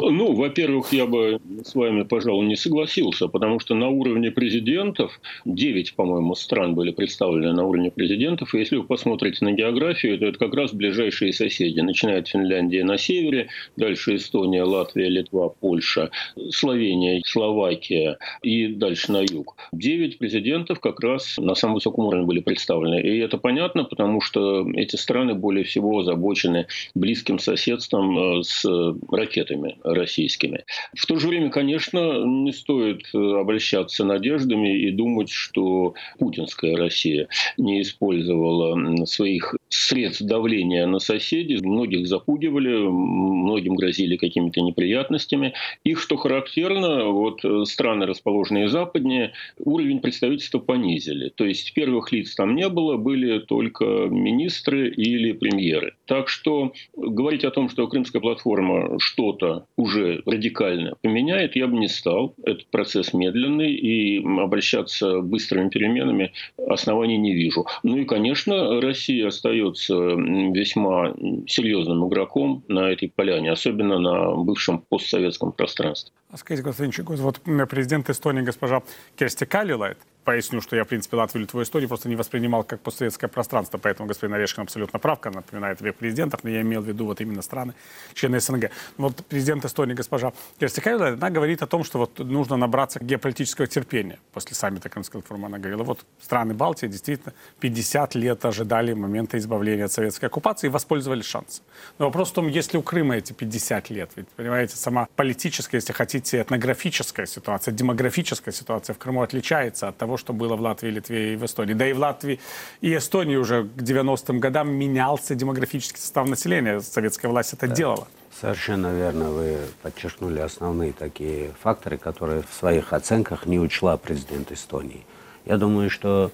Ну, 0.00 0.32
во-первых, 0.32 0.92
я 0.92 1.06
бы 1.06 1.40
с 1.64 1.74
вами, 1.74 2.02
пожалуй, 2.02 2.46
не 2.46 2.56
согласился, 2.56 3.28
потому 3.28 3.60
что 3.60 3.74
на 3.74 3.88
уровне 3.88 4.30
президентов, 4.30 5.20
9, 5.44 5.94
по-моему, 5.94 6.34
стран 6.34 6.74
были 6.74 6.92
представлены 6.92 7.52
на 7.52 7.64
уровне 7.64 7.90
президентов, 7.90 8.54
и 8.54 8.58
если 8.58 8.76
вы 8.76 8.84
посмотрите 8.84 9.44
на 9.44 9.52
географию, 9.52 10.18
то 10.18 10.26
это 10.26 10.38
как 10.38 10.54
раз 10.54 10.72
ближайшие 10.72 11.32
соседи. 11.32 11.80
Начинает 11.80 12.28
Финляндия 12.28 12.84
на 12.84 12.96
севере, 12.96 13.48
дальше 13.76 14.16
Эстония, 14.16 14.62
Латвия, 14.62 15.08
Литва, 15.08 15.48
Польша, 15.48 16.10
Словения, 16.50 17.22
Словакия 17.26 18.18
и 18.42 18.68
дальше 18.68 19.12
на 19.12 19.20
юг. 19.20 19.56
9 19.72 20.18
президентов 20.18 20.80
как 20.80 21.00
раз 21.00 21.36
на 21.38 21.54
самом 21.54 21.74
высоком 21.74 22.06
уровне 22.06 22.26
были 22.26 22.40
представлены. 22.40 23.00
И 23.00 23.18
это 23.18 23.36
понятно, 23.36 23.84
потому 23.84 24.20
что 24.20 24.66
эти 24.74 24.96
страны 24.96 25.34
более 25.34 25.64
всего 25.64 25.98
озабочены 25.98 26.66
близким 26.94 27.38
соседством 27.38 28.38
э, 28.38 28.42
с 28.42 28.64
ракетами 29.10 29.76
российскими. 29.84 30.64
В 30.94 31.06
то 31.06 31.18
же 31.18 31.28
время, 31.28 31.50
конечно, 31.50 32.24
не 32.24 32.52
стоит 32.52 33.02
э, 33.14 33.18
обращаться 33.18 34.04
надеждами 34.04 34.76
и 34.78 34.90
думать, 34.90 35.30
что 35.30 35.94
путинская 36.18 36.76
Россия 36.76 37.28
не 37.56 37.82
использовала 37.82 39.06
своих 39.06 39.54
средств 39.74 40.22
давления 40.22 40.86
на 40.86 40.98
соседей. 40.98 41.58
Многих 41.62 42.06
запугивали, 42.06 42.76
многим 42.76 43.74
грозили 43.74 44.16
какими-то 44.16 44.60
неприятностями. 44.60 45.54
Их, 45.84 46.00
что 46.00 46.16
характерно, 46.16 47.06
вот 47.06 47.44
э, 47.44 47.64
страны, 47.64 48.06
расположенные 48.06 48.68
западнее, 48.68 49.32
уровень 49.58 50.00
представительства 50.00 50.58
понизили. 50.58 51.30
То 51.30 51.44
есть 51.44 51.72
первых 51.74 52.12
лиц 52.12 52.34
там 52.34 52.54
не 52.54 52.68
было, 52.68 52.96
были 52.96 53.38
только 53.38 53.84
министры 53.84 54.90
или 54.90 55.32
премьеры. 55.32 55.94
Так 56.06 56.28
что 56.28 56.72
говорить 56.96 57.44
о 57.44 57.50
том, 57.50 57.68
что 57.68 57.86
Крымская 57.88 58.20
платформа 58.20 58.98
что-то 58.98 59.66
уже 59.76 60.22
радикально 60.26 60.96
поменяет, 61.00 61.56
я 61.56 61.66
бы 61.66 61.78
не 61.78 61.88
стал. 61.88 62.34
Этот 62.44 62.66
процесс 62.66 63.14
медленный, 63.14 63.72
и 63.72 64.18
обращаться 64.18 65.20
быстрыми 65.20 65.70
переменами 65.70 66.32
оснований 66.68 67.16
не 67.16 67.34
вижу. 67.34 67.66
Ну 67.82 67.96
и, 67.98 68.04
конечно, 68.04 68.80
Россия 68.80 69.28
остается 69.28 69.61
весьма 69.70 71.14
серьезным 71.46 72.08
игроком 72.08 72.62
на 72.68 72.90
этой 72.90 73.08
поляне, 73.08 73.52
особенно 73.52 73.98
на 73.98 74.34
бывшем 74.36 74.78
постсоветском 74.80 75.52
пространстве. 75.52 76.12
А 76.30 76.36
скажите, 76.36 76.90
Чигоз, 76.90 77.20
вот 77.20 77.40
президент 77.70 78.10
Эстонии 78.10 78.42
госпожа 78.42 78.82
Керсти 79.16 79.44
Калилайт 79.44 79.98
поясню, 80.24 80.60
что 80.60 80.76
я, 80.76 80.84
в 80.84 80.88
принципе, 80.88 81.16
Латвию, 81.16 81.42
Литву, 81.42 81.62
историю 81.62 81.88
просто 81.88 82.08
не 82.08 82.16
воспринимал 82.16 82.64
как 82.64 82.80
постсоветское 82.80 83.28
пространство, 83.28 83.78
поэтому 83.78 84.08
господин 84.08 84.34
Орешкин 84.34 84.62
абсолютно 84.62 84.98
прав, 84.98 85.20
когда 85.20 85.40
напоминает 85.40 85.80
век 85.80 85.96
президентов, 85.96 86.44
но 86.44 86.50
я 86.50 86.60
имел 86.62 86.82
в 86.82 86.86
виду 86.86 87.06
вот 87.06 87.20
именно 87.20 87.42
страны, 87.42 87.74
члены 88.14 88.40
СНГ. 88.40 88.70
Вот 88.98 89.24
президент 89.26 89.64
Эстонии, 89.64 89.94
госпожа 89.94 90.32
Керсти 90.58 90.82
она 90.88 91.30
говорит 91.30 91.62
о 91.62 91.66
том, 91.66 91.84
что 91.84 91.98
вот 91.98 92.18
нужно 92.18 92.56
набраться 92.56 92.98
геополитического 93.02 93.66
терпения. 93.66 94.18
После 94.32 94.54
саммита 94.54 94.88
Крымской 94.88 95.20
платформы 95.20 95.46
она 95.46 95.58
говорила, 95.58 95.82
вот 95.82 96.04
страны 96.20 96.54
Балтии 96.54 96.86
действительно 96.86 97.32
50 97.60 98.14
лет 98.14 98.44
ожидали 98.44 98.92
момента 98.92 99.38
избавления 99.38 99.86
от 99.86 99.92
советской 99.92 100.26
оккупации 100.26 100.66
и 100.66 100.70
воспользовались 100.70 101.24
шансом. 101.24 101.64
Но 101.98 102.06
вопрос 102.06 102.30
в 102.30 102.34
том, 102.34 102.48
есть 102.48 102.72
ли 102.72 102.78
у 102.78 102.82
Крыма 102.82 103.16
эти 103.16 103.32
50 103.32 103.90
лет. 103.90 104.10
Ведь, 104.16 104.28
понимаете, 104.28 104.76
сама 104.76 105.08
политическая, 105.16 105.78
если 105.78 105.92
хотите, 105.92 106.40
этнографическая 106.40 107.26
ситуация, 107.26 107.72
демографическая 107.72 108.52
ситуация 108.52 108.94
в 108.94 108.98
Крыму 108.98 109.22
отличается 109.22 109.88
от 109.88 109.96
того, 109.96 110.11
того, 110.12 110.18
что 110.18 110.32
было 110.34 110.56
в 110.56 110.60
Латвии, 110.60 110.90
Литве 110.90 111.32
и 111.32 111.36
в 111.36 111.44
Эстонии. 111.44 111.72
Да 111.72 111.88
и 111.88 111.94
в 111.94 111.98
Латвии 111.98 112.38
и 112.82 112.94
Эстонии 112.94 113.36
уже 113.36 113.64
к 113.64 113.80
90-м 113.80 114.40
годам 114.40 114.70
менялся 114.70 115.34
демографический 115.34 115.98
состав 115.98 116.28
населения. 116.28 116.80
Советская 116.80 117.30
власть 117.30 117.54
это 117.54 117.66
да. 117.66 117.74
делала. 117.74 118.06
Совершенно 118.38 118.94
верно. 118.94 119.30
Вы 119.30 119.56
подчеркнули 119.82 120.40
основные 120.40 120.92
такие 120.92 121.52
факторы, 121.62 121.96
которые 121.96 122.42
в 122.42 122.54
своих 122.54 122.92
оценках 122.92 123.46
не 123.46 123.58
учла 123.58 123.96
президент 123.96 124.52
Эстонии. 124.52 125.06
Я 125.46 125.56
думаю, 125.56 125.88
что 125.88 126.30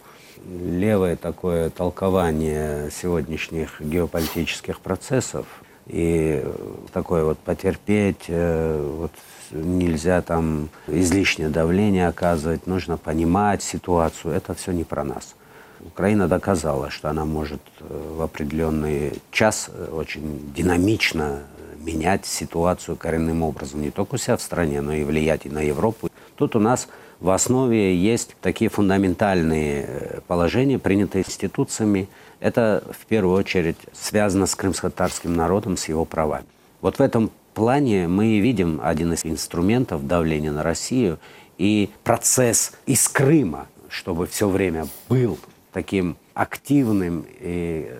левое 0.61 1.15
такое 1.17 1.71
толкование 1.71 2.91
сегодняшних 2.91 3.81
геополитических 3.81 4.81
процессов 4.81 5.47
и 5.87 6.45
такое 6.93 7.25
вот 7.25 7.39
потерпеть, 7.39 8.25
э, 8.29 8.95
вот 8.99 9.13
нельзя 9.51 10.23
там 10.23 10.69
излишнее 10.87 11.49
давление 11.49 12.09
оказывать, 12.09 12.67
нужно 12.67 12.97
понимать 12.97 13.63
ситуацию. 13.63 14.35
Это 14.35 14.55
все 14.55 14.73
не 14.73 14.85
про 14.85 15.05
нас. 15.05 15.35
Украина 15.81 16.29
доказала, 16.29 16.91
что 16.91 17.09
она 17.09 17.25
может 17.25 17.61
э, 17.81 18.13
в 18.17 18.23
определенный 18.23 19.23
час 19.31 19.71
э, 19.73 19.89
очень 19.93 20.53
динамично 20.55 21.41
менять 21.79 22.27
ситуацию 22.27 22.97
коренным 22.97 23.43
образом, 23.43 23.81
не 23.81 23.91
только 23.91 24.17
у 24.17 24.19
себя 24.19 24.37
в 24.37 24.43
стране, 24.43 24.81
но 24.81 24.93
и 24.93 25.05
влиять 25.05 25.47
и 25.47 25.49
на 25.49 25.61
Европу. 25.61 26.11
Тут 26.37 26.57
у 26.57 26.61
нас 26.61 26.89
в 27.21 27.31
основе 27.31 27.97
есть 27.97 28.37
такие 28.41 28.71
фундаментальные 28.71 29.85
э, 29.87 30.21
положения, 30.27 30.79
принятые 30.79 31.25
институциями. 31.25 32.09
Это 32.41 32.83
в 32.91 33.07
первую 33.07 33.37
очередь 33.37 33.79
связано 33.93 34.47
с 34.47 34.55
крымско-татарским 34.55 35.35
народом, 35.35 35.77
с 35.77 35.89
его 35.89 36.05
правами. 36.05 36.47
Вот 36.81 36.99
в 36.99 37.01
этом 37.01 37.31
плане 37.59 38.07
мы 38.07 38.39
видим 38.39 38.81
один 38.81 39.13
из 39.13 39.25
инструментов 39.25 40.07
давления 40.07 40.53
на 40.53 40.63
Россию 40.63 41.19
и 41.59 41.91
процесс 42.05 42.73
из 42.87 43.09
Крыма, 43.09 43.67
чтобы 43.89 44.29
все 44.29 44.49
время 44.49 44.87
был 45.09 45.41
таким 45.73 46.17
активным 46.35 47.27
и 47.41 47.93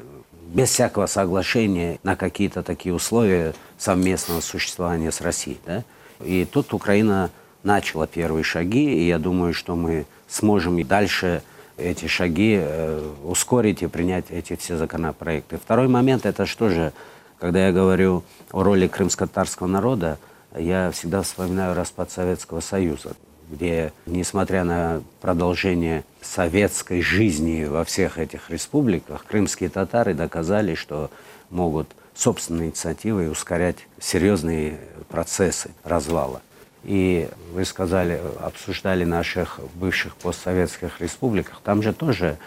без 0.55 0.71
всякого 0.71 1.07
соглашения 1.07 1.99
на 2.05 2.15
какие-то 2.15 2.63
такие 2.63 2.95
условия 2.95 3.53
совместного 3.77 4.41
существования 4.43 5.11
с 5.11 5.21
Россией. 5.21 5.59
Да? 5.67 5.83
И 6.25 6.45
тут 6.45 6.73
Украина 6.73 7.31
начала 7.65 8.07
первые 8.07 8.45
шаги, 8.45 8.95
и 8.95 9.09
я 9.09 9.19
думаю, 9.19 9.55
что 9.55 9.75
мы 9.75 10.07
сможем 10.29 10.79
и 10.79 10.85
дальше 10.85 11.43
эти 11.77 12.07
шаги 12.07 12.59
э, 12.61 13.13
ускорить 13.25 13.83
и 13.83 13.89
принять 13.89 14.27
эти 14.31 14.55
все 14.55 14.77
законопроекты. 14.77 15.59
Второй 15.59 15.89
момент– 15.89 16.27
это 16.27 16.47
что 16.47 16.69
же 16.69 16.93
когда 17.39 17.67
я 17.67 17.73
говорю 17.73 18.25
о 18.53 18.63
роли 18.63 18.87
крымско-татарского 18.89 19.67
народа, 19.67 20.19
я 20.57 20.91
всегда 20.91 21.23
вспоминаю 21.23 21.75
распад 21.75 22.11
Советского 22.11 22.61
Союза, 22.61 23.13
где, 23.51 23.93
несмотря 24.07 24.65
на 24.65 25.03
продолжение 25.21 26.05
советской 26.21 27.01
жизни 27.01 27.65
во 27.65 27.85
всех 27.85 28.19
этих 28.19 28.51
республиках, 28.51 29.25
крымские 29.25 29.71
татары 29.71 30.15
доказали, 30.15 30.75
что 30.75 31.11
могут 31.51 31.89
собственной 32.15 32.67
инициативой 32.67 33.31
ускорять 33.31 33.87
серьезные 34.01 34.81
процессы 35.09 35.71
развала. 35.85 36.43
И 36.85 37.29
вы 37.53 37.65
сказали, 37.65 38.21
обсуждали 38.41 39.05
наших 39.05 39.61
бывших 39.75 40.17
постсоветских 40.17 41.01
республиках. 41.01 41.61
Там 41.63 41.83
же 41.83 41.93
тоже 41.93 42.39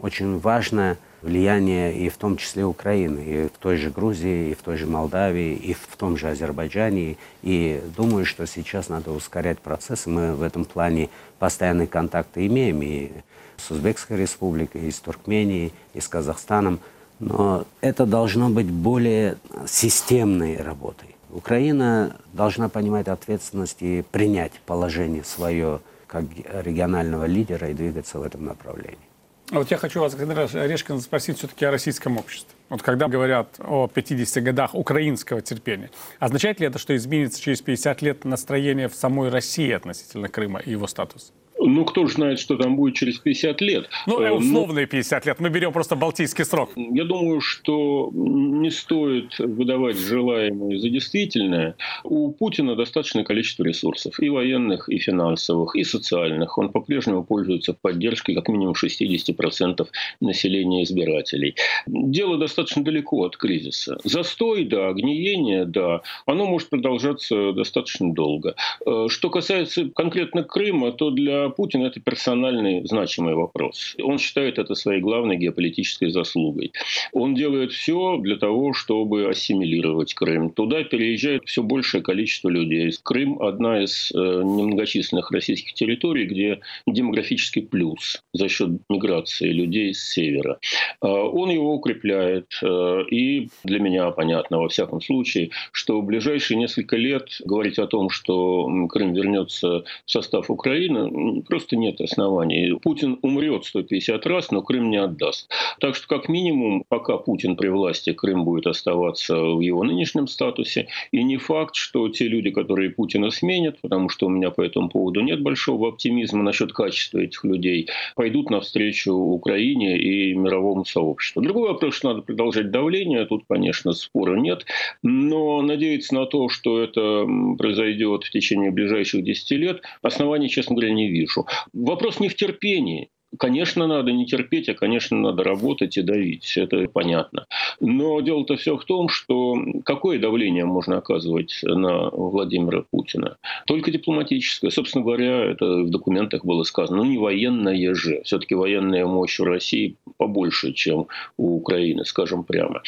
очень 0.00 0.38
важно 0.38 0.96
влияние 1.22 1.96
и 1.96 2.08
в 2.08 2.16
том 2.16 2.36
числе 2.36 2.64
Украины, 2.64 3.20
и 3.20 3.48
в 3.48 3.58
той 3.58 3.76
же 3.76 3.90
Грузии, 3.90 4.50
и 4.50 4.54
в 4.54 4.62
той 4.62 4.76
же 4.76 4.86
Молдавии, 4.86 5.54
и 5.54 5.74
в 5.74 5.96
том 5.96 6.16
же 6.16 6.28
Азербайджане. 6.28 7.16
И 7.42 7.82
думаю, 7.96 8.24
что 8.24 8.46
сейчас 8.46 8.88
надо 8.88 9.12
ускорять 9.12 9.58
процесс. 9.58 10.06
Мы 10.06 10.34
в 10.34 10.42
этом 10.42 10.64
плане 10.64 11.10
постоянные 11.38 11.86
контакты 11.86 12.46
имеем 12.46 12.82
и 12.82 13.10
с 13.56 13.70
Узбекской 13.70 14.16
республикой, 14.16 14.88
и 14.88 14.90
с 14.90 15.00
Туркменией, 15.00 15.72
и 15.94 16.00
с 16.00 16.08
Казахстаном. 16.08 16.80
Но 17.18 17.64
это 17.82 18.06
должно 18.06 18.48
быть 18.48 18.70
более 18.70 19.36
системной 19.66 20.56
работой. 20.56 21.14
Украина 21.30 22.16
должна 22.32 22.68
понимать 22.68 23.08
ответственность 23.08 23.76
и 23.80 24.02
принять 24.10 24.52
положение 24.66 25.22
свое 25.22 25.80
как 26.06 26.24
регионального 26.64 27.24
лидера 27.24 27.68
и 27.68 27.74
двигаться 27.74 28.18
в 28.18 28.22
этом 28.22 28.46
направлении. 28.46 29.09
А 29.50 29.56
вот 29.58 29.70
я 29.70 29.78
хочу 29.78 29.98
вас, 30.00 30.14
Александр 30.14 30.48
Орешкин, 30.56 31.00
спросить 31.00 31.38
все-таки 31.38 31.64
о 31.64 31.72
российском 31.72 32.16
обществе. 32.18 32.54
Вот 32.68 32.82
когда 32.82 33.08
говорят 33.08 33.56
о 33.58 33.88
50 33.88 34.44
годах 34.44 34.76
украинского 34.76 35.40
терпения, 35.40 35.90
означает 36.20 36.60
ли 36.60 36.68
это, 36.68 36.78
что 36.78 36.94
изменится 36.94 37.42
через 37.42 37.60
50 37.60 38.00
лет 38.02 38.24
настроение 38.24 38.88
в 38.88 38.94
самой 38.94 39.28
России 39.28 39.72
относительно 39.72 40.28
Крыма 40.28 40.60
и 40.60 40.70
его 40.70 40.86
статуса? 40.86 41.32
Ну, 41.60 41.84
кто 41.84 42.06
же 42.06 42.14
знает, 42.14 42.38
что 42.38 42.56
там 42.56 42.76
будет 42.76 42.94
через 42.94 43.18
50 43.18 43.60
лет. 43.60 43.88
Ну, 44.06 44.20
э, 44.20 44.30
условные 44.30 44.86
50 44.86 45.26
лет. 45.26 45.40
Мы 45.40 45.50
берем 45.50 45.72
просто 45.72 45.94
балтийский 45.94 46.44
срок. 46.44 46.70
Я 46.76 47.04
думаю, 47.04 47.40
что 47.40 48.10
не 48.12 48.70
стоит 48.70 49.38
выдавать 49.38 49.96
желаемое 49.98 50.78
за 50.78 50.88
действительное. 50.88 51.76
У 52.02 52.32
Путина 52.32 52.76
достаточное 52.76 53.24
количество 53.24 53.64
ресурсов. 53.64 54.18
И 54.20 54.30
военных, 54.30 54.88
и 54.88 54.98
финансовых, 54.98 55.76
и 55.76 55.84
социальных. 55.84 56.56
Он 56.56 56.70
по-прежнему 56.70 57.24
пользуется 57.24 57.74
поддержкой 57.74 58.34
как 58.34 58.48
минимум 58.48 58.74
60% 58.74 59.86
населения 60.20 60.84
избирателей. 60.84 61.56
Дело 61.86 62.38
достаточно 62.38 62.82
далеко 62.82 63.24
от 63.24 63.36
кризиса. 63.36 63.98
Застой, 64.04 64.64
да, 64.64 64.92
гниение, 64.92 65.66
да. 65.66 66.00
Оно 66.24 66.46
может 66.46 66.70
продолжаться 66.70 67.52
достаточно 67.52 68.14
долго. 68.14 68.54
Э, 68.86 69.06
что 69.08 69.28
касается 69.28 69.90
конкретно 69.94 70.42
Крыма, 70.42 70.92
то 70.92 71.10
для 71.10 71.49
Путина 71.50 71.86
это 71.86 72.00
персональный 72.00 72.86
значимый 72.86 73.34
вопрос. 73.34 73.96
Он 74.02 74.18
считает 74.18 74.58
это 74.58 74.74
своей 74.74 75.00
главной 75.00 75.36
геополитической 75.36 76.10
заслугой. 76.10 76.72
Он 77.12 77.34
делает 77.34 77.72
все 77.72 78.16
для 78.18 78.36
того, 78.36 78.72
чтобы 78.72 79.28
ассимилировать 79.28 80.14
Крым. 80.14 80.50
Туда 80.50 80.84
переезжает 80.84 81.42
все 81.46 81.62
большее 81.62 82.02
количество 82.02 82.48
людей. 82.48 82.92
Крым– 83.02 83.40
одна 83.42 83.82
из 83.82 84.12
э, 84.12 84.16
немногочисленных 84.16 85.30
российских 85.30 85.74
территорий, 85.74 86.26
где 86.26 86.60
демографический 86.86 87.62
плюс 87.62 88.22
за 88.32 88.48
счет 88.48 88.70
миграции 88.88 89.50
людей 89.50 89.94
с 89.94 90.02
севера. 90.02 90.58
Э, 91.02 91.06
он 91.06 91.50
его 91.50 91.74
укрепляет. 91.74 92.46
Э, 92.62 93.02
и 93.10 93.48
для 93.64 93.80
меня 93.80 94.10
понятно, 94.10 94.58
во 94.58 94.68
всяком 94.68 95.00
случае, 95.00 95.50
что 95.72 96.00
в 96.00 96.04
ближайшие 96.04 96.58
несколько 96.58 96.96
лет 96.96 97.28
говорить 97.44 97.78
о 97.78 97.86
том, 97.86 98.10
что 98.10 98.68
Крым 98.88 99.14
вернется 99.14 99.84
в 100.06 100.10
состав 100.10 100.50
Украины, 100.50 101.39
просто 101.40 101.76
нет 101.76 102.00
оснований. 102.00 102.78
Путин 102.82 103.18
умрет 103.22 103.64
150 103.64 104.26
раз, 104.26 104.50
но 104.50 104.62
Крым 104.62 104.90
не 104.90 104.96
отдаст. 104.96 105.50
Так 105.80 105.94
что, 105.94 106.06
как 106.08 106.28
минимум, 106.28 106.84
пока 106.88 107.16
Путин 107.16 107.56
при 107.56 107.68
власти, 107.68 108.12
Крым 108.12 108.44
будет 108.44 108.66
оставаться 108.66 109.36
в 109.36 109.60
его 109.60 109.84
нынешнем 109.84 110.26
статусе. 110.26 110.88
И 111.12 111.22
не 111.22 111.36
факт, 111.36 111.74
что 111.74 112.08
те 112.08 112.28
люди, 112.28 112.50
которые 112.50 112.90
Путина 112.90 113.30
сменят, 113.30 113.80
потому 113.80 114.08
что 114.08 114.26
у 114.26 114.28
меня 114.30 114.50
по 114.50 114.62
этому 114.62 114.88
поводу 114.88 115.20
нет 115.20 115.42
большого 115.42 115.88
оптимизма 115.88 116.42
насчет 116.42 116.72
качества 116.72 117.18
этих 117.18 117.44
людей, 117.44 117.88
пойдут 118.16 118.50
навстречу 118.50 119.12
Украине 119.12 119.98
и 119.98 120.34
мировому 120.34 120.84
сообществу. 120.84 121.42
Другой 121.42 121.68
вопрос, 121.68 121.94
что 121.94 122.08
надо 122.08 122.22
продолжать 122.22 122.70
давление. 122.70 123.24
Тут, 123.26 123.44
конечно, 123.48 123.92
спора 123.92 124.36
нет. 124.36 124.66
Но 125.02 125.62
надеяться 125.62 126.14
на 126.14 126.26
то, 126.26 126.48
что 126.48 126.80
это 126.80 127.26
произойдет 127.58 128.24
в 128.24 128.30
течение 128.30 128.70
ближайших 128.70 129.24
10 129.24 129.50
лет, 129.52 129.82
оснований, 130.02 130.48
честно 130.48 130.74
говоря, 130.74 130.92
не 130.92 131.08
вижу. 131.08 131.29
Вопрос 131.72 132.20
не 132.20 132.28
в 132.28 132.34
терпении. 132.34 133.10
Конечно, 133.38 133.86
надо 133.86 134.12
не 134.12 134.26
терпеть, 134.26 134.68
а, 134.68 134.74
конечно, 134.74 135.16
надо 135.16 135.44
работать 135.44 135.96
и 135.96 136.02
давить. 136.02 136.56
Это 136.56 136.88
понятно. 136.88 137.46
Но 137.78 138.20
дело-то 138.20 138.56
все 138.56 138.76
в 138.76 138.84
том, 138.84 139.08
что 139.08 139.56
какое 139.84 140.18
давление 140.18 140.64
можно 140.64 140.98
оказывать 140.98 141.60
на 141.62 142.10
Владимира 142.10 142.82
Путина? 142.90 143.36
Только 143.66 143.90
дипломатическое. 143.90 144.70
Собственно 144.70 145.04
говоря, 145.04 145.44
это 145.44 145.82
в 145.82 145.90
документах 145.90 146.44
было 146.44 146.64
сказано. 146.64 147.02
Ну, 147.02 147.10
не 147.10 147.18
военная 147.18 147.94
же. 147.94 148.22
Все-таки 148.24 148.54
военная 148.54 149.06
мощь 149.06 149.38
в 149.38 149.44
России 149.44 149.96
побольше, 150.16 150.72
чем 150.72 151.06
у 151.36 151.56
Украины, 151.56 152.04
скажем 152.04 152.44
прямо. 152.44 152.82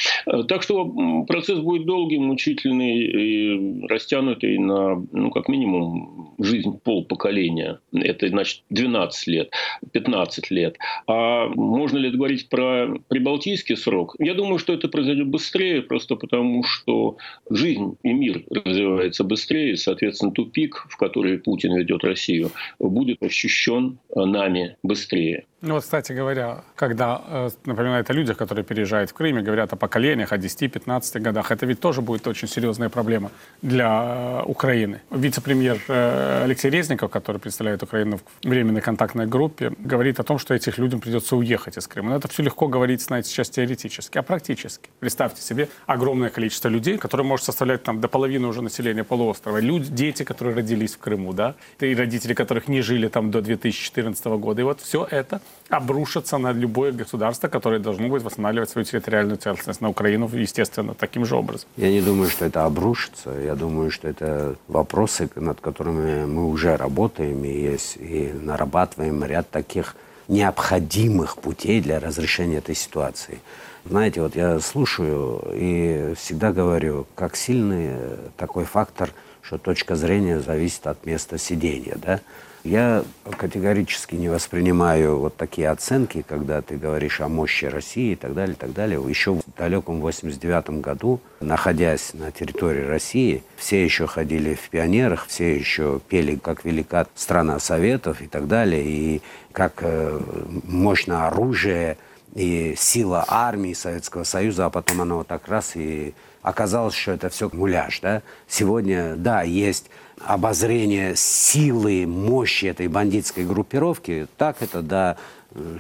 Так 0.48 0.62
что 0.62 1.24
процесс 1.28 1.60
будет 1.60 1.86
долгим, 1.86 2.24
мучительный 2.24 2.98
и 2.98 3.86
растянутый 3.86 4.58
на, 4.58 5.06
ну, 5.12 5.30
как 5.30 5.48
минимум, 5.48 6.34
жизнь 6.38 6.78
полпоколения. 6.82 7.80
Это, 7.92 8.28
значит, 8.28 8.62
12 8.70 9.26
лет, 9.28 9.52
15 9.92 10.31
15 10.32 10.50
лет. 10.50 10.76
А 11.06 11.48
можно 11.48 11.98
ли 11.98 12.10
говорить 12.10 12.48
про 12.48 12.94
прибалтийский 13.08 13.76
срок? 13.76 14.14
Я 14.18 14.34
думаю, 14.34 14.58
что 14.58 14.72
это 14.72 14.88
произойдет 14.88 15.28
быстрее, 15.28 15.82
просто 15.82 16.16
потому 16.16 16.62
что 16.64 17.16
жизнь 17.50 17.96
и 18.02 18.12
мир 18.12 18.44
развивается 18.50 19.24
быстрее, 19.24 19.72
и, 19.72 19.76
соответственно, 19.76 20.32
тупик, 20.32 20.86
в 20.88 20.96
который 20.96 21.38
Путин 21.38 21.76
ведет 21.76 22.04
Россию, 22.04 22.50
будет 22.78 23.22
ощущен 23.22 23.98
нами 24.14 24.76
быстрее. 24.82 25.44
Ну 25.64 25.74
вот, 25.74 25.84
кстати 25.84 26.12
говоря, 26.12 26.64
когда, 26.74 27.22
э, 27.24 27.50
например, 27.66 28.00
это 28.00 28.12
люди, 28.12 28.34
которые 28.34 28.64
переезжают 28.64 29.10
в 29.10 29.14
Крым 29.14 29.38
и 29.38 29.42
говорят 29.42 29.72
о 29.72 29.76
поколениях, 29.76 30.32
о 30.32 30.36
10-15 30.36 31.20
годах, 31.20 31.52
это 31.52 31.66
ведь 31.66 31.78
тоже 31.78 32.00
будет 32.00 32.26
очень 32.26 32.48
серьезная 32.48 32.88
проблема 32.88 33.30
для 33.62 34.42
э, 34.42 34.42
Украины. 34.44 35.02
Вице-премьер 35.12 35.78
э, 35.86 36.42
Алексей 36.42 36.68
Резников, 36.68 37.12
который 37.12 37.40
представляет 37.40 37.80
Украину 37.84 38.18
в 38.18 38.48
временной 38.48 38.80
контактной 38.80 39.28
группе, 39.28 39.72
говорит 39.78 40.18
о 40.18 40.24
том, 40.24 40.40
что 40.40 40.52
этим 40.52 40.72
людям 40.78 41.00
придется 41.00 41.36
уехать 41.36 41.78
из 41.78 41.86
Крыма. 41.86 42.10
Но 42.10 42.16
это 42.16 42.26
все 42.26 42.42
легко 42.42 42.66
говорить, 42.66 43.00
знаете, 43.00 43.28
сейчас 43.28 43.48
теоретически, 43.48 44.18
а 44.18 44.22
практически. 44.22 44.90
Представьте 44.98 45.42
себе 45.42 45.68
огромное 45.86 46.30
количество 46.30 46.70
людей, 46.70 46.98
которые 46.98 47.24
может 47.24 47.46
составлять 47.46 47.84
там 47.84 48.00
до 48.00 48.08
половины 48.08 48.48
уже 48.48 48.62
населения 48.62 49.04
полуострова. 49.04 49.58
Люди, 49.58 49.92
дети, 49.92 50.24
которые 50.24 50.56
родились 50.56 50.94
в 50.94 50.98
Крыму, 50.98 51.32
да, 51.32 51.54
и 51.78 51.94
родители, 51.94 52.34
которых 52.34 52.66
не 52.66 52.82
жили 52.82 53.06
там 53.06 53.30
до 53.30 53.40
2014 53.40 54.24
года. 54.26 54.60
И 54.60 54.64
вот 54.64 54.80
все 54.80 55.06
это 55.08 55.40
обрушится 55.68 56.38
на 56.38 56.52
любое 56.52 56.92
государство, 56.92 57.48
которое 57.48 57.80
должно 57.80 58.08
будет 58.08 58.22
восстанавливать 58.22 58.68
свою 58.68 58.84
территориальную 58.84 59.38
целостность 59.38 59.80
на 59.80 59.88
Украину, 59.88 60.28
естественно, 60.32 60.94
таким 60.94 61.24
же 61.24 61.34
образом. 61.34 61.68
Я 61.76 61.90
не 61.90 62.02
думаю, 62.02 62.28
что 62.28 62.44
это 62.44 62.64
обрушится. 62.64 63.30
Я 63.30 63.54
думаю, 63.54 63.90
что 63.90 64.08
это 64.08 64.56
вопросы, 64.68 65.30
над 65.34 65.60
которыми 65.60 66.26
мы 66.26 66.48
уже 66.48 66.76
работаем 66.76 67.44
и, 67.44 67.48
есть, 67.48 67.96
и 67.96 68.32
нарабатываем 68.32 69.24
ряд 69.24 69.50
таких 69.50 69.96
необходимых 70.28 71.36
путей 71.36 71.80
для 71.80 72.00
разрешения 72.00 72.58
этой 72.58 72.74
ситуации. 72.74 73.40
Знаете, 73.84 74.20
вот 74.20 74.36
я 74.36 74.60
слушаю 74.60 75.42
и 75.54 76.14
всегда 76.16 76.52
говорю, 76.52 77.06
как 77.16 77.34
сильный 77.34 77.96
такой 78.36 78.64
фактор, 78.64 79.10
что 79.42 79.58
точка 79.58 79.96
зрения 79.96 80.40
зависит 80.40 80.86
от 80.86 81.04
места 81.04 81.36
сидения, 81.38 81.96
да? 81.96 82.20
Я 82.64 83.02
категорически 83.38 84.14
не 84.14 84.28
воспринимаю 84.28 85.18
вот 85.18 85.36
такие 85.36 85.68
оценки, 85.68 86.24
когда 86.26 86.62
ты 86.62 86.76
говоришь 86.76 87.20
о 87.20 87.26
мощи 87.26 87.64
России 87.64 88.12
и 88.12 88.16
так 88.16 88.34
далее, 88.34 88.54
и 88.54 88.56
так 88.56 88.72
далее. 88.72 89.02
Еще 89.08 89.32
в 89.32 89.42
далеком 89.58 90.00
89 90.00 90.80
году, 90.80 91.18
находясь 91.40 92.14
на 92.14 92.30
территории 92.30 92.84
России, 92.84 93.42
все 93.56 93.82
еще 93.82 94.06
ходили 94.06 94.54
в 94.54 94.70
пионерах, 94.70 95.26
все 95.26 95.56
еще 95.56 96.00
пели, 96.08 96.36
как 96.36 96.64
велика 96.64 97.08
страна 97.16 97.58
Советов 97.58 98.22
и 98.22 98.28
так 98.28 98.46
далее, 98.46 98.84
и 98.84 99.22
как 99.50 99.78
э, 99.80 100.20
мощное 100.62 101.26
оружие 101.26 101.98
и 102.32 102.74
сила 102.76 103.24
армии 103.26 103.72
Советского 103.72 104.22
Союза, 104.22 104.66
а 104.66 104.70
потом 104.70 105.00
оно 105.00 105.18
вот 105.18 105.26
так 105.26 105.48
раз 105.48 105.72
и 105.74 106.14
оказалось, 106.42 106.94
что 106.94 107.12
это 107.12 107.28
все 107.28 107.48
муляж. 107.52 108.00
Да? 108.00 108.22
Сегодня, 108.48 109.14
да, 109.16 109.42
есть 109.42 109.86
обозрение 110.20 111.14
силы, 111.16 112.06
мощи 112.06 112.66
этой 112.66 112.88
бандитской 112.88 113.44
группировки, 113.44 114.26
так 114.36 114.62
это, 114.62 114.82
да, 114.82 115.16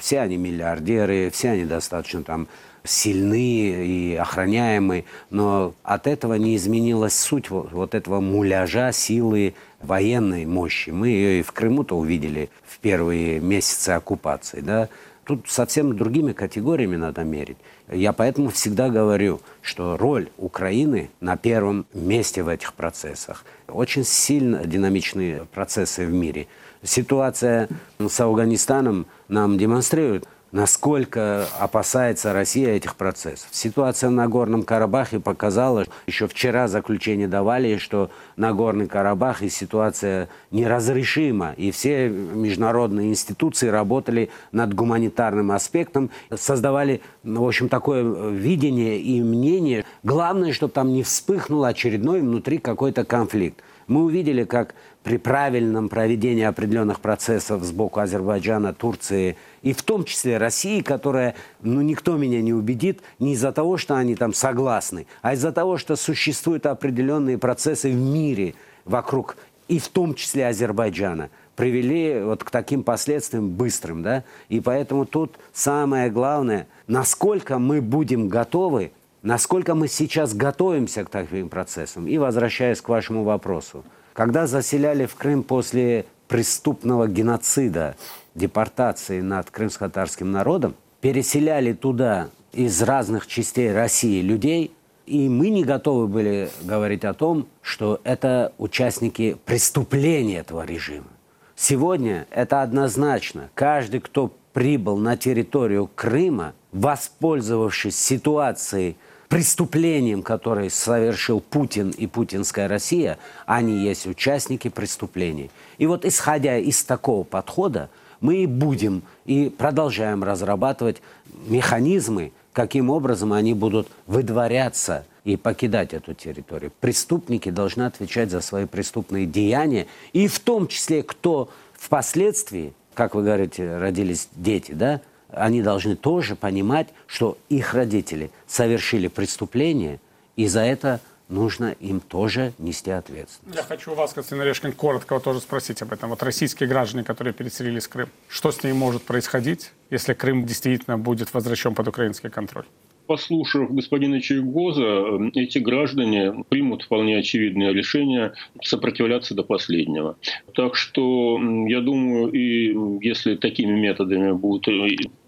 все 0.00 0.20
они 0.20 0.36
миллиардеры, 0.36 1.30
все 1.30 1.50
они 1.50 1.64
достаточно 1.64 2.22
там 2.22 2.48
сильны 2.84 3.86
и 3.86 4.16
охраняемы, 4.16 5.04
но 5.30 5.74
от 5.84 6.06
этого 6.06 6.34
не 6.34 6.56
изменилась 6.56 7.14
суть 7.14 7.48
вот, 7.48 7.70
вот 7.72 7.94
этого 7.94 8.20
муляжа 8.20 8.90
силы 8.92 9.54
военной 9.80 10.46
мощи. 10.46 10.90
Мы 10.90 11.08
ее 11.08 11.40
и 11.40 11.42
в 11.42 11.52
Крыму-то 11.52 11.96
увидели 11.96 12.50
в 12.64 12.78
первые 12.78 13.38
месяцы 13.40 13.90
оккупации, 13.90 14.60
да, 14.60 14.88
Тут 15.24 15.48
совсем 15.48 15.96
другими 15.96 16.32
категориями 16.32 16.96
надо 16.96 17.22
мерить. 17.22 17.56
Я 17.88 18.12
поэтому 18.12 18.50
всегда 18.50 18.88
говорю, 18.88 19.40
что 19.60 19.96
роль 19.96 20.28
Украины 20.36 21.10
на 21.20 21.36
первом 21.36 21.86
месте 21.94 22.42
в 22.42 22.48
этих 22.48 22.74
процессах. 22.74 23.44
Очень 23.68 24.04
сильно 24.04 24.66
динамичные 24.66 25.46
процессы 25.52 26.04
в 26.04 26.12
мире. 26.12 26.48
Ситуация 26.82 27.68
с 28.00 28.20
Афганистаном 28.20 29.06
нам 29.28 29.58
демонстрирует, 29.58 30.26
насколько 30.52 31.46
опасается 31.58 32.32
Россия 32.32 32.74
этих 32.74 32.94
процессов. 32.94 33.48
Ситуация 33.50 34.10
на 34.10 34.28
Горном 34.28 34.62
Карабахе 34.62 35.18
показала, 35.18 35.86
еще 36.06 36.28
вчера 36.28 36.68
заключение 36.68 37.26
давали, 37.26 37.78
что 37.78 38.10
Нагорный 38.36 38.86
Карабах 38.86 39.42
и 39.42 39.48
ситуация 39.48 40.28
неразрешима, 40.50 41.54
и 41.56 41.70
все 41.70 42.08
международные 42.08 43.08
институции 43.08 43.68
работали 43.68 44.30
над 44.52 44.74
гуманитарным 44.74 45.50
аспектом, 45.52 46.10
создавали, 46.34 47.00
в 47.24 47.42
общем, 47.44 47.68
такое 47.68 48.30
видение 48.30 49.00
и 49.00 49.22
мнение. 49.22 49.84
Главное, 50.02 50.52
чтобы 50.52 50.72
там 50.74 50.92
не 50.92 51.02
вспыхнул 51.02 51.64
очередной 51.64 52.20
внутри 52.20 52.58
какой-то 52.58 53.04
конфликт. 53.04 53.62
Мы 53.86 54.04
увидели, 54.04 54.44
как 54.44 54.74
при 55.02 55.16
правильном 55.16 55.88
проведении 55.88 56.44
определенных 56.44 57.00
процессов 57.00 57.62
сбоку 57.64 58.00
Азербайджана, 58.00 58.72
Турции 58.72 59.36
и 59.62 59.72
в 59.72 59.82
том 59.82 60.04
числе 60.04 60.38
России, 60.38 60.80
которая, 60.80 61.34
ну, 61.60 61.80
никто 61.80 62.16
меня 62.16 62.40
не 62.40 62.52
убедит, 62.52 63.00
не 63.18 63.32
из-за 63.32 63.52
того, 63.52 63.76
что 63.76 63.96
они 63.96 64.14
там 64.14 64.32
согласны, 64.32 65.06
а 65.20 65.34
из-за 65.34 65.52
того, 65.52 65.76
что 65.76 65.96
существуют 65.96 66.66
определенные 66.66 67.38
процессы 67.38 67.90
в 67.90 67.96
мире 67.96 68.54
вокруг, 68.84 69.36
и 69.68 69.78
в 69.78 69.88
том 69.88 70.14
числе 70.14 70.46
Азербайджана, 70.48 71.30
привели 71.56 72.22
вот 72.22 72.44
к 72.44 72.50
таким 72.50 72.82
последствиям 72.82 73.50
быстрым, 73.50 74.02
да, 74.02 74.24
и 74.48 74.60
поэтому 74.60 75.04
тут 75.04 75.36
самое 75.52 76.10
главное, 76.10 76.66
насколько 76.86 77.58
мы 77.58 77.80
будем 77.80 78.28
готовы, 78.28 78.92
насколько 79.22 79.74
мы 79.74 79.88
сейчас 79.88 80.34
готовимся 80.34 81.04
к 81.04 81.10
таким 81.10 81.48
процессам. 81.48 82.06
И 82.06 82.18
возвращаясь 82.18 82.80
к 82.80 82.88
вашему 82.88 83.24
вопросу, 83.24 83.84
когда 84.12 84.46
заселяли 84.46 85.06
в 85.06 85.14
Крым 85.14 85.42
после 85.42 86.06
преступного 86.28 87.08
геноцида, 87.08 87.96
депортации 88.34 89.20
над 89.20 89.50
крымско-татарским 89.50 90.30
народом, 90.30 90.74
переселяли 91.00 91.72
туда 91.72 92.30
из 92.52 92.80
разных 92.82 93.26
частей 93.26 93.72
России 93.72 94.22
людей, 94.22 94.72
и 95.06 95.28
мы 95.28 95.50
не 95.50 95.64
готовы 95.64 96.06
были 96.06 96.48
говорить 96.62 97.04
о 97.04 97.12
том, 97.12 97.48
что 97.60 98.00
это 98.04 98.52
участники 98.58 99.36
преступления 99.44 100.38
этого 100.38 100.64
режима. 100.64 101.08
Сегодня 101.56 102.26
это 102.30 102.62
однозначно. 102.62 103.50
Каждый, 103.54 104.00
кто 104.00 104.32
прибыл 104.52 104.96
на 104.96 105.16
территорию 105.16 105.90
Крыма, 105.94 106.54
воспользовавшись 106.72 107.98
ситуацией, 107.98 108.96
преступлением, 109.32 110.22
которое 110.22 110.68
совершил 110.68 111.40
Путин 111.40 111.88
и 111.88 112.06
путинская 112.06 112.68
Россия, 112.68 113.16
они 113.46 113.78
есть 113.78 114.06
участники 114.06 114.68
преступлений. 114.68 115.50
И 115.78 115.86
вот 115.86 116.04
исходя 116.04 116.58
из 116.58 116.84
такого 116.84 117.24
подхода, 117.24 117.88
мы 118.20 118.42
и 118.42 118.46
будем 118.46 119.02
и 119.24 119.48
продолжаем 119.48 120.22
разрабатывать 120.22 121.00
механизмы, 121.46 122.32
каким 122.52 122.90
образом 122.90 123.32
они 123.32 123.54
будут 123.54 123.88
выдворяться 124.06 125.06
и 125.24 125.38
покидать 125.38 125.94
эту 125.94 126.12
территорию. 126.12 126.70
Преступники 126.80 127.50
должны 127.50 127.84
отвечать 127.84 128.30
за 128.30 128.42
свои 128.42 128.66
преступные 128.66 129.24
деяния, 129.24 129.86
и 130.12 130.28
в 130.28 130.40
том 130.40 130.68
числе, 130.68 131.02
кто 131.02 131.48
впоследствии, 131.72 132.74
как 132.92 133.14
вы 133.14 133.22
говорите, 133.22 133.78
родились 133.78 134.28
дети, 134.36 134.72
да, 134.72 135.00
они 135.32 135.62
должны 135.62 135.96
тоже 135.96 136.36
понимать, 136.36 136.88
что 137.06 137.38
их 137.48 137.74
родители 137.74 138.30
совершили 138.46 139.08
преступление, 139.08 140.00
и 140.36 140.46
за 140.46 140.60
это 140.60 141.00
нужно 141.28 141.74
им 141.80 142.00
тоже 142.00 142.52
нести 142.58 142.90
ответственность. 142.90 143.56
Я 143.56 143.64
хочу 143.64 143.92
у 143.92 143.94
вас, 143.94 144.12
Константин 144.12 144.42
Орешкин, 144.42 144.72
коротко 144.72 145.18
тоже 145.18 145.40
спросить 145.40 145.82
об 145.82 145.92
этом. 145.92 146.10
Вот 146.10 146.22
российские 146.22 146.68
граждане, 146.68 147.04
которые 147.04 147.32
переселились 147.32 147.86
в 147.86 147.88
Крым, 147.88 148.08
что 148.28 148.52
с 148.52 148.62
ними 148.62 148.74
может 148.74 149.02
происходить, 149.02 149.72
если 149.90 150.12
Крым 150.12 150.44
действительно 150.44 150.98
будет 150.98 151.32
возвращен 151.34 151.74
под 151.74 151.88
украинский 151.88 152.30
контроль? 152.30 152.66
послушав 153.06 153.74
господина 153.74 154.20
Чайгоза, 154.20 155.04
эти 155.34 155.58
граждане 155.58 156.44
примут 156.48 156.82
вполне 156.82 157.18
очевидное 157.18 157.72
решение 157.72 158.32
сопротивляться 158.62 159.34
до 159.34 159.42
последнего. 159.42 160.16
Так 160.54 160.76
что, 160.76 161.38
я 161.66 161.80
думаю, 161.80 162.32
и 162.32 162.74
если 163.04 163.36
такими 163.36 163.78
методами 163.78 164.32
будут 164.32 164.66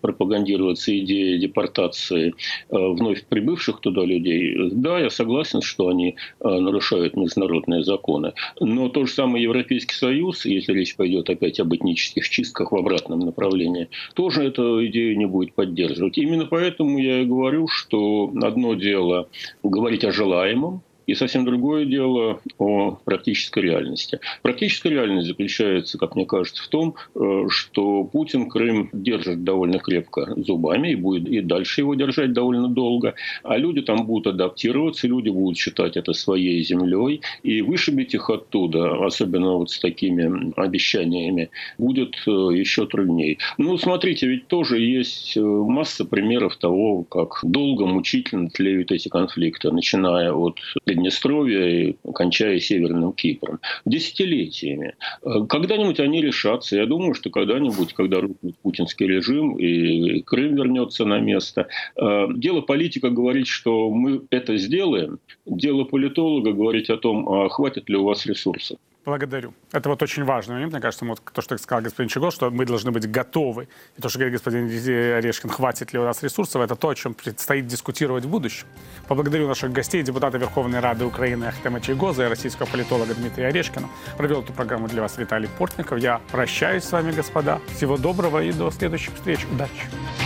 пропагандироваться 0.05 0.97
идея 0.99 1.39
депортации 1.39 2.29
э, 2.29 2.33
вновь 2.77 3.25
прибывших 3.25 3.81
туда 3.81 4.05
людей, 4.05 4.55
да, 4.71 4.99
я 4.99 5.09
согласен, 5.09 5.63
что 5.63 5.89
они 5.89 6.17
э, 6.41 6.47
нарушают 6.47 7.17
международные 7.17 7.83
законы. 7.85 8.35
Но 8.61 8.91
то 8.91 9.07
же 9.07 9.13
самое 9.13 9.43
Европейский 9.43 9.95
Союз, 9.95 10.45
если 10.45 10.75
речь 10.75 10.95
пойдет 10.95 11.31
опять 11.31 11.59
об 11.59 11.75
этнических 11.75 12.29
чистках 12.29 12.73
в 12.73 12.77
обратном 12.77 13.21
направлении, 13.21 13.89
тоже 14.15 14.45
эту 14.45 14.85
идею 14.89 15.17
не 15.17 15.25
будет 15.25 15.55
поддерживать. 15.55 16.19
Именно 16.19 16.45
поэтому 16.45 16.99
я 16.99 17.23
и 17.23 17.25
говорю, 17.25 17.67
что 17.67 18.31
одно 18.43 18.75
дело 18.75 19.29
говорить 19.63 20.05
о 20.05 20.13
желаемом, 20.13 20.83
и 21.07 21.15
совсем 21.15 21.45
другое 21.45 21.85
дело 21.85 22.41
о 22.59 22.99
практической 23.05 23.61
реальности. 23.61 24.21
Практическая 24.43 24.91
реальность 24.91 25.27
заключается, 25.27 25.99
как 25.99 26.17
мне 26.17 26.27
кажется, 26.27 26.63
в 26.63 26.69
том, 26.69 26.95
э, 27.15 27.47
что 27.49 28.05
Путин 28.05 28.49
Крым 28.49 28.91
держит 28.93 29.45
довольно 29.45 29.79
крепко 29.79 30.33
зубами 30.37 30.93
и 30.93 30.95
будет 30.95 31.29
и 31.29 31.41
дальше 31.41 31.81
его 31.83 31.95
держать 31.95 32.33
довольно 32.33 32.69
долго. 32.69 33.15
А 33.43 33.57
люди 33.57 33.83
там 33.83 34.07
будут 34.07 34.35
адаптироваться, 34.35 35.07
люди 35.07 35.29
будут 35.29 35.59
считать 35.59 35.97
это 35.97 36.13
своей 36.13 36.63
землей. 36.63 37.21
И 37.43 37.63
вышибить 37.63 38.15
их 38.15 38.31
оттуда, 38.31 39.05
особенно 39.05 39.55
вот 39.55 39.71
с 39.71 39.79
такими 39.79 40.53
обещаниями, 40.57 41.51
будет 41.79 42.17
э, 42.27 42.31
еще 42.31 42.87
труднее. 42.87 43.39
Ну, 43.59 43.77
смотрите, 43.79 44.27
ведь 44.27 44.47
тоже 44.49 44.81
есть 44.81 45.37
э, 45.37 45.41
масса 45.41 46.05
примеров 46.05 46.57
того, 46.57 47.03
как 47.03 47.41
долго, 47.43 47.87
мучительно 47.87 48.49
тлеют 48.51 48.93
эти 48.93 49.09
конфликты, 49.09 49.71
начиная 49.71 50.33
от 50.33 50.59
Приднестровья 50.95 51.67
и 51.67 51.97
кончая 52.15 52.61
Северным 52.61 53.13
Кипром. 53.13 53.59
Десятилетиями. 53.85 54.95
Э, 55.25 55.45
когда-нибудь 55.49 55.99
они 55.99 56.23
решатся. 56.23 56.77
Я 56.77 56.87
думаю, 56.87 57.15
что 57.15 57.31
когда-нибудь, 57.31 57.95
когда 57.95 58.21
рухнет 58.21 58.57
путинский 58.63 59.09
режим 59.09 59.57
и 59.57 60.21
Крым 60.21 60.55
вернется 60.55 61.05
на 61.05 61.19
место. 61.19 61.67
Э, 61.97 62.29
дело 62.37 62.61
политика 62.61 63.11
говорить, 63.11 63.49
что 63.49 63.91
мы 63.91 64.23
это 64.31 64.57
сделаем. 64.57 65.19
Дело 65.47 65.83
политолога 65.83 66.53
говорить 66.53 66.91
о 66.91 66.97
том, 66.97 67.29
а 67.29 67.49
хватит 67.49 67.89
ли 67.89 67.97
у 67.97 68.05
вас 68.05 68.25
ресурсов. 68.25 68.79
Благодарю. 69.05 69.53
Это 69.73 69.91
вот 69.91 70.03
очень 70.03 70.25
важный 70.25 70.55
момент, 70.55 70.73
мне 70.73 70.81
кажется, 70.81 71.05
вот 71.05 71.21
то, 71.21 71.43
что 71.43 71.59
сказал 71.59 71.83
господин 71.83 72.09
Чего, 72.09 72.31
что 72.31 72.51
мы 72.51 72.65
должны 72.65 72.91
быть 72.91 73.11
готовы. 73.11 73.69
И 73.99 74.01
то, 74.01 74.09
что 74.09 74.19
говорит 74.19 74.35
господин 74.35 74.67
Орешкин, 74.67 75.51
хватит 75.51 75.93
ли 75.93 75.99
у 75.99 76.05
нас 76.05 76.23
ресурсов, 76.23 76.63
это 76.63 76.75
то, 76.75 76.89
о 76.89 76.95
чем 76.95 77.13
предстоит 77.13 77.67
дискутировать 77.67 78.25
в 78.25 78.31
будущем. 78.31 78.67
Поблагодарю 79.07 79.47
наших 79.47 79.73
гостей, 79.73 80.03
депутата 80.03 80.39
Верховной 80.39 80.81
Рады 80.81 81.05
Украины 81.05 81.45
Ахтема 81.45 81.83
Чайгоза 81.83 82.25
и 82.25 82.29
российского 82.29 82.67
политолога 82.67 83.15
Дмитрия 83.15 83.49
Орешкина. 83.49 83.89
Провел 84.17 84.41
эту 84.41 84.55
программу 84.55 84.89
для 84.89 85.03
вас 85.03 85.19
Виталий 85.19 85.51
Портников. 85.59 85.99
Я 85.99 86.23
прощаюсь 86.33 86.85
с 86.85 86.93
вами, 86.93 87.13
господа. 87.13 87.61
Всего 87.77 87.99
доброго 87.99 88.43
и 88.43 88.53
до 88.53 88.71
следующих 88.71 89.15
встреч. 89.15 89.47
Удачи! 89.53 90.24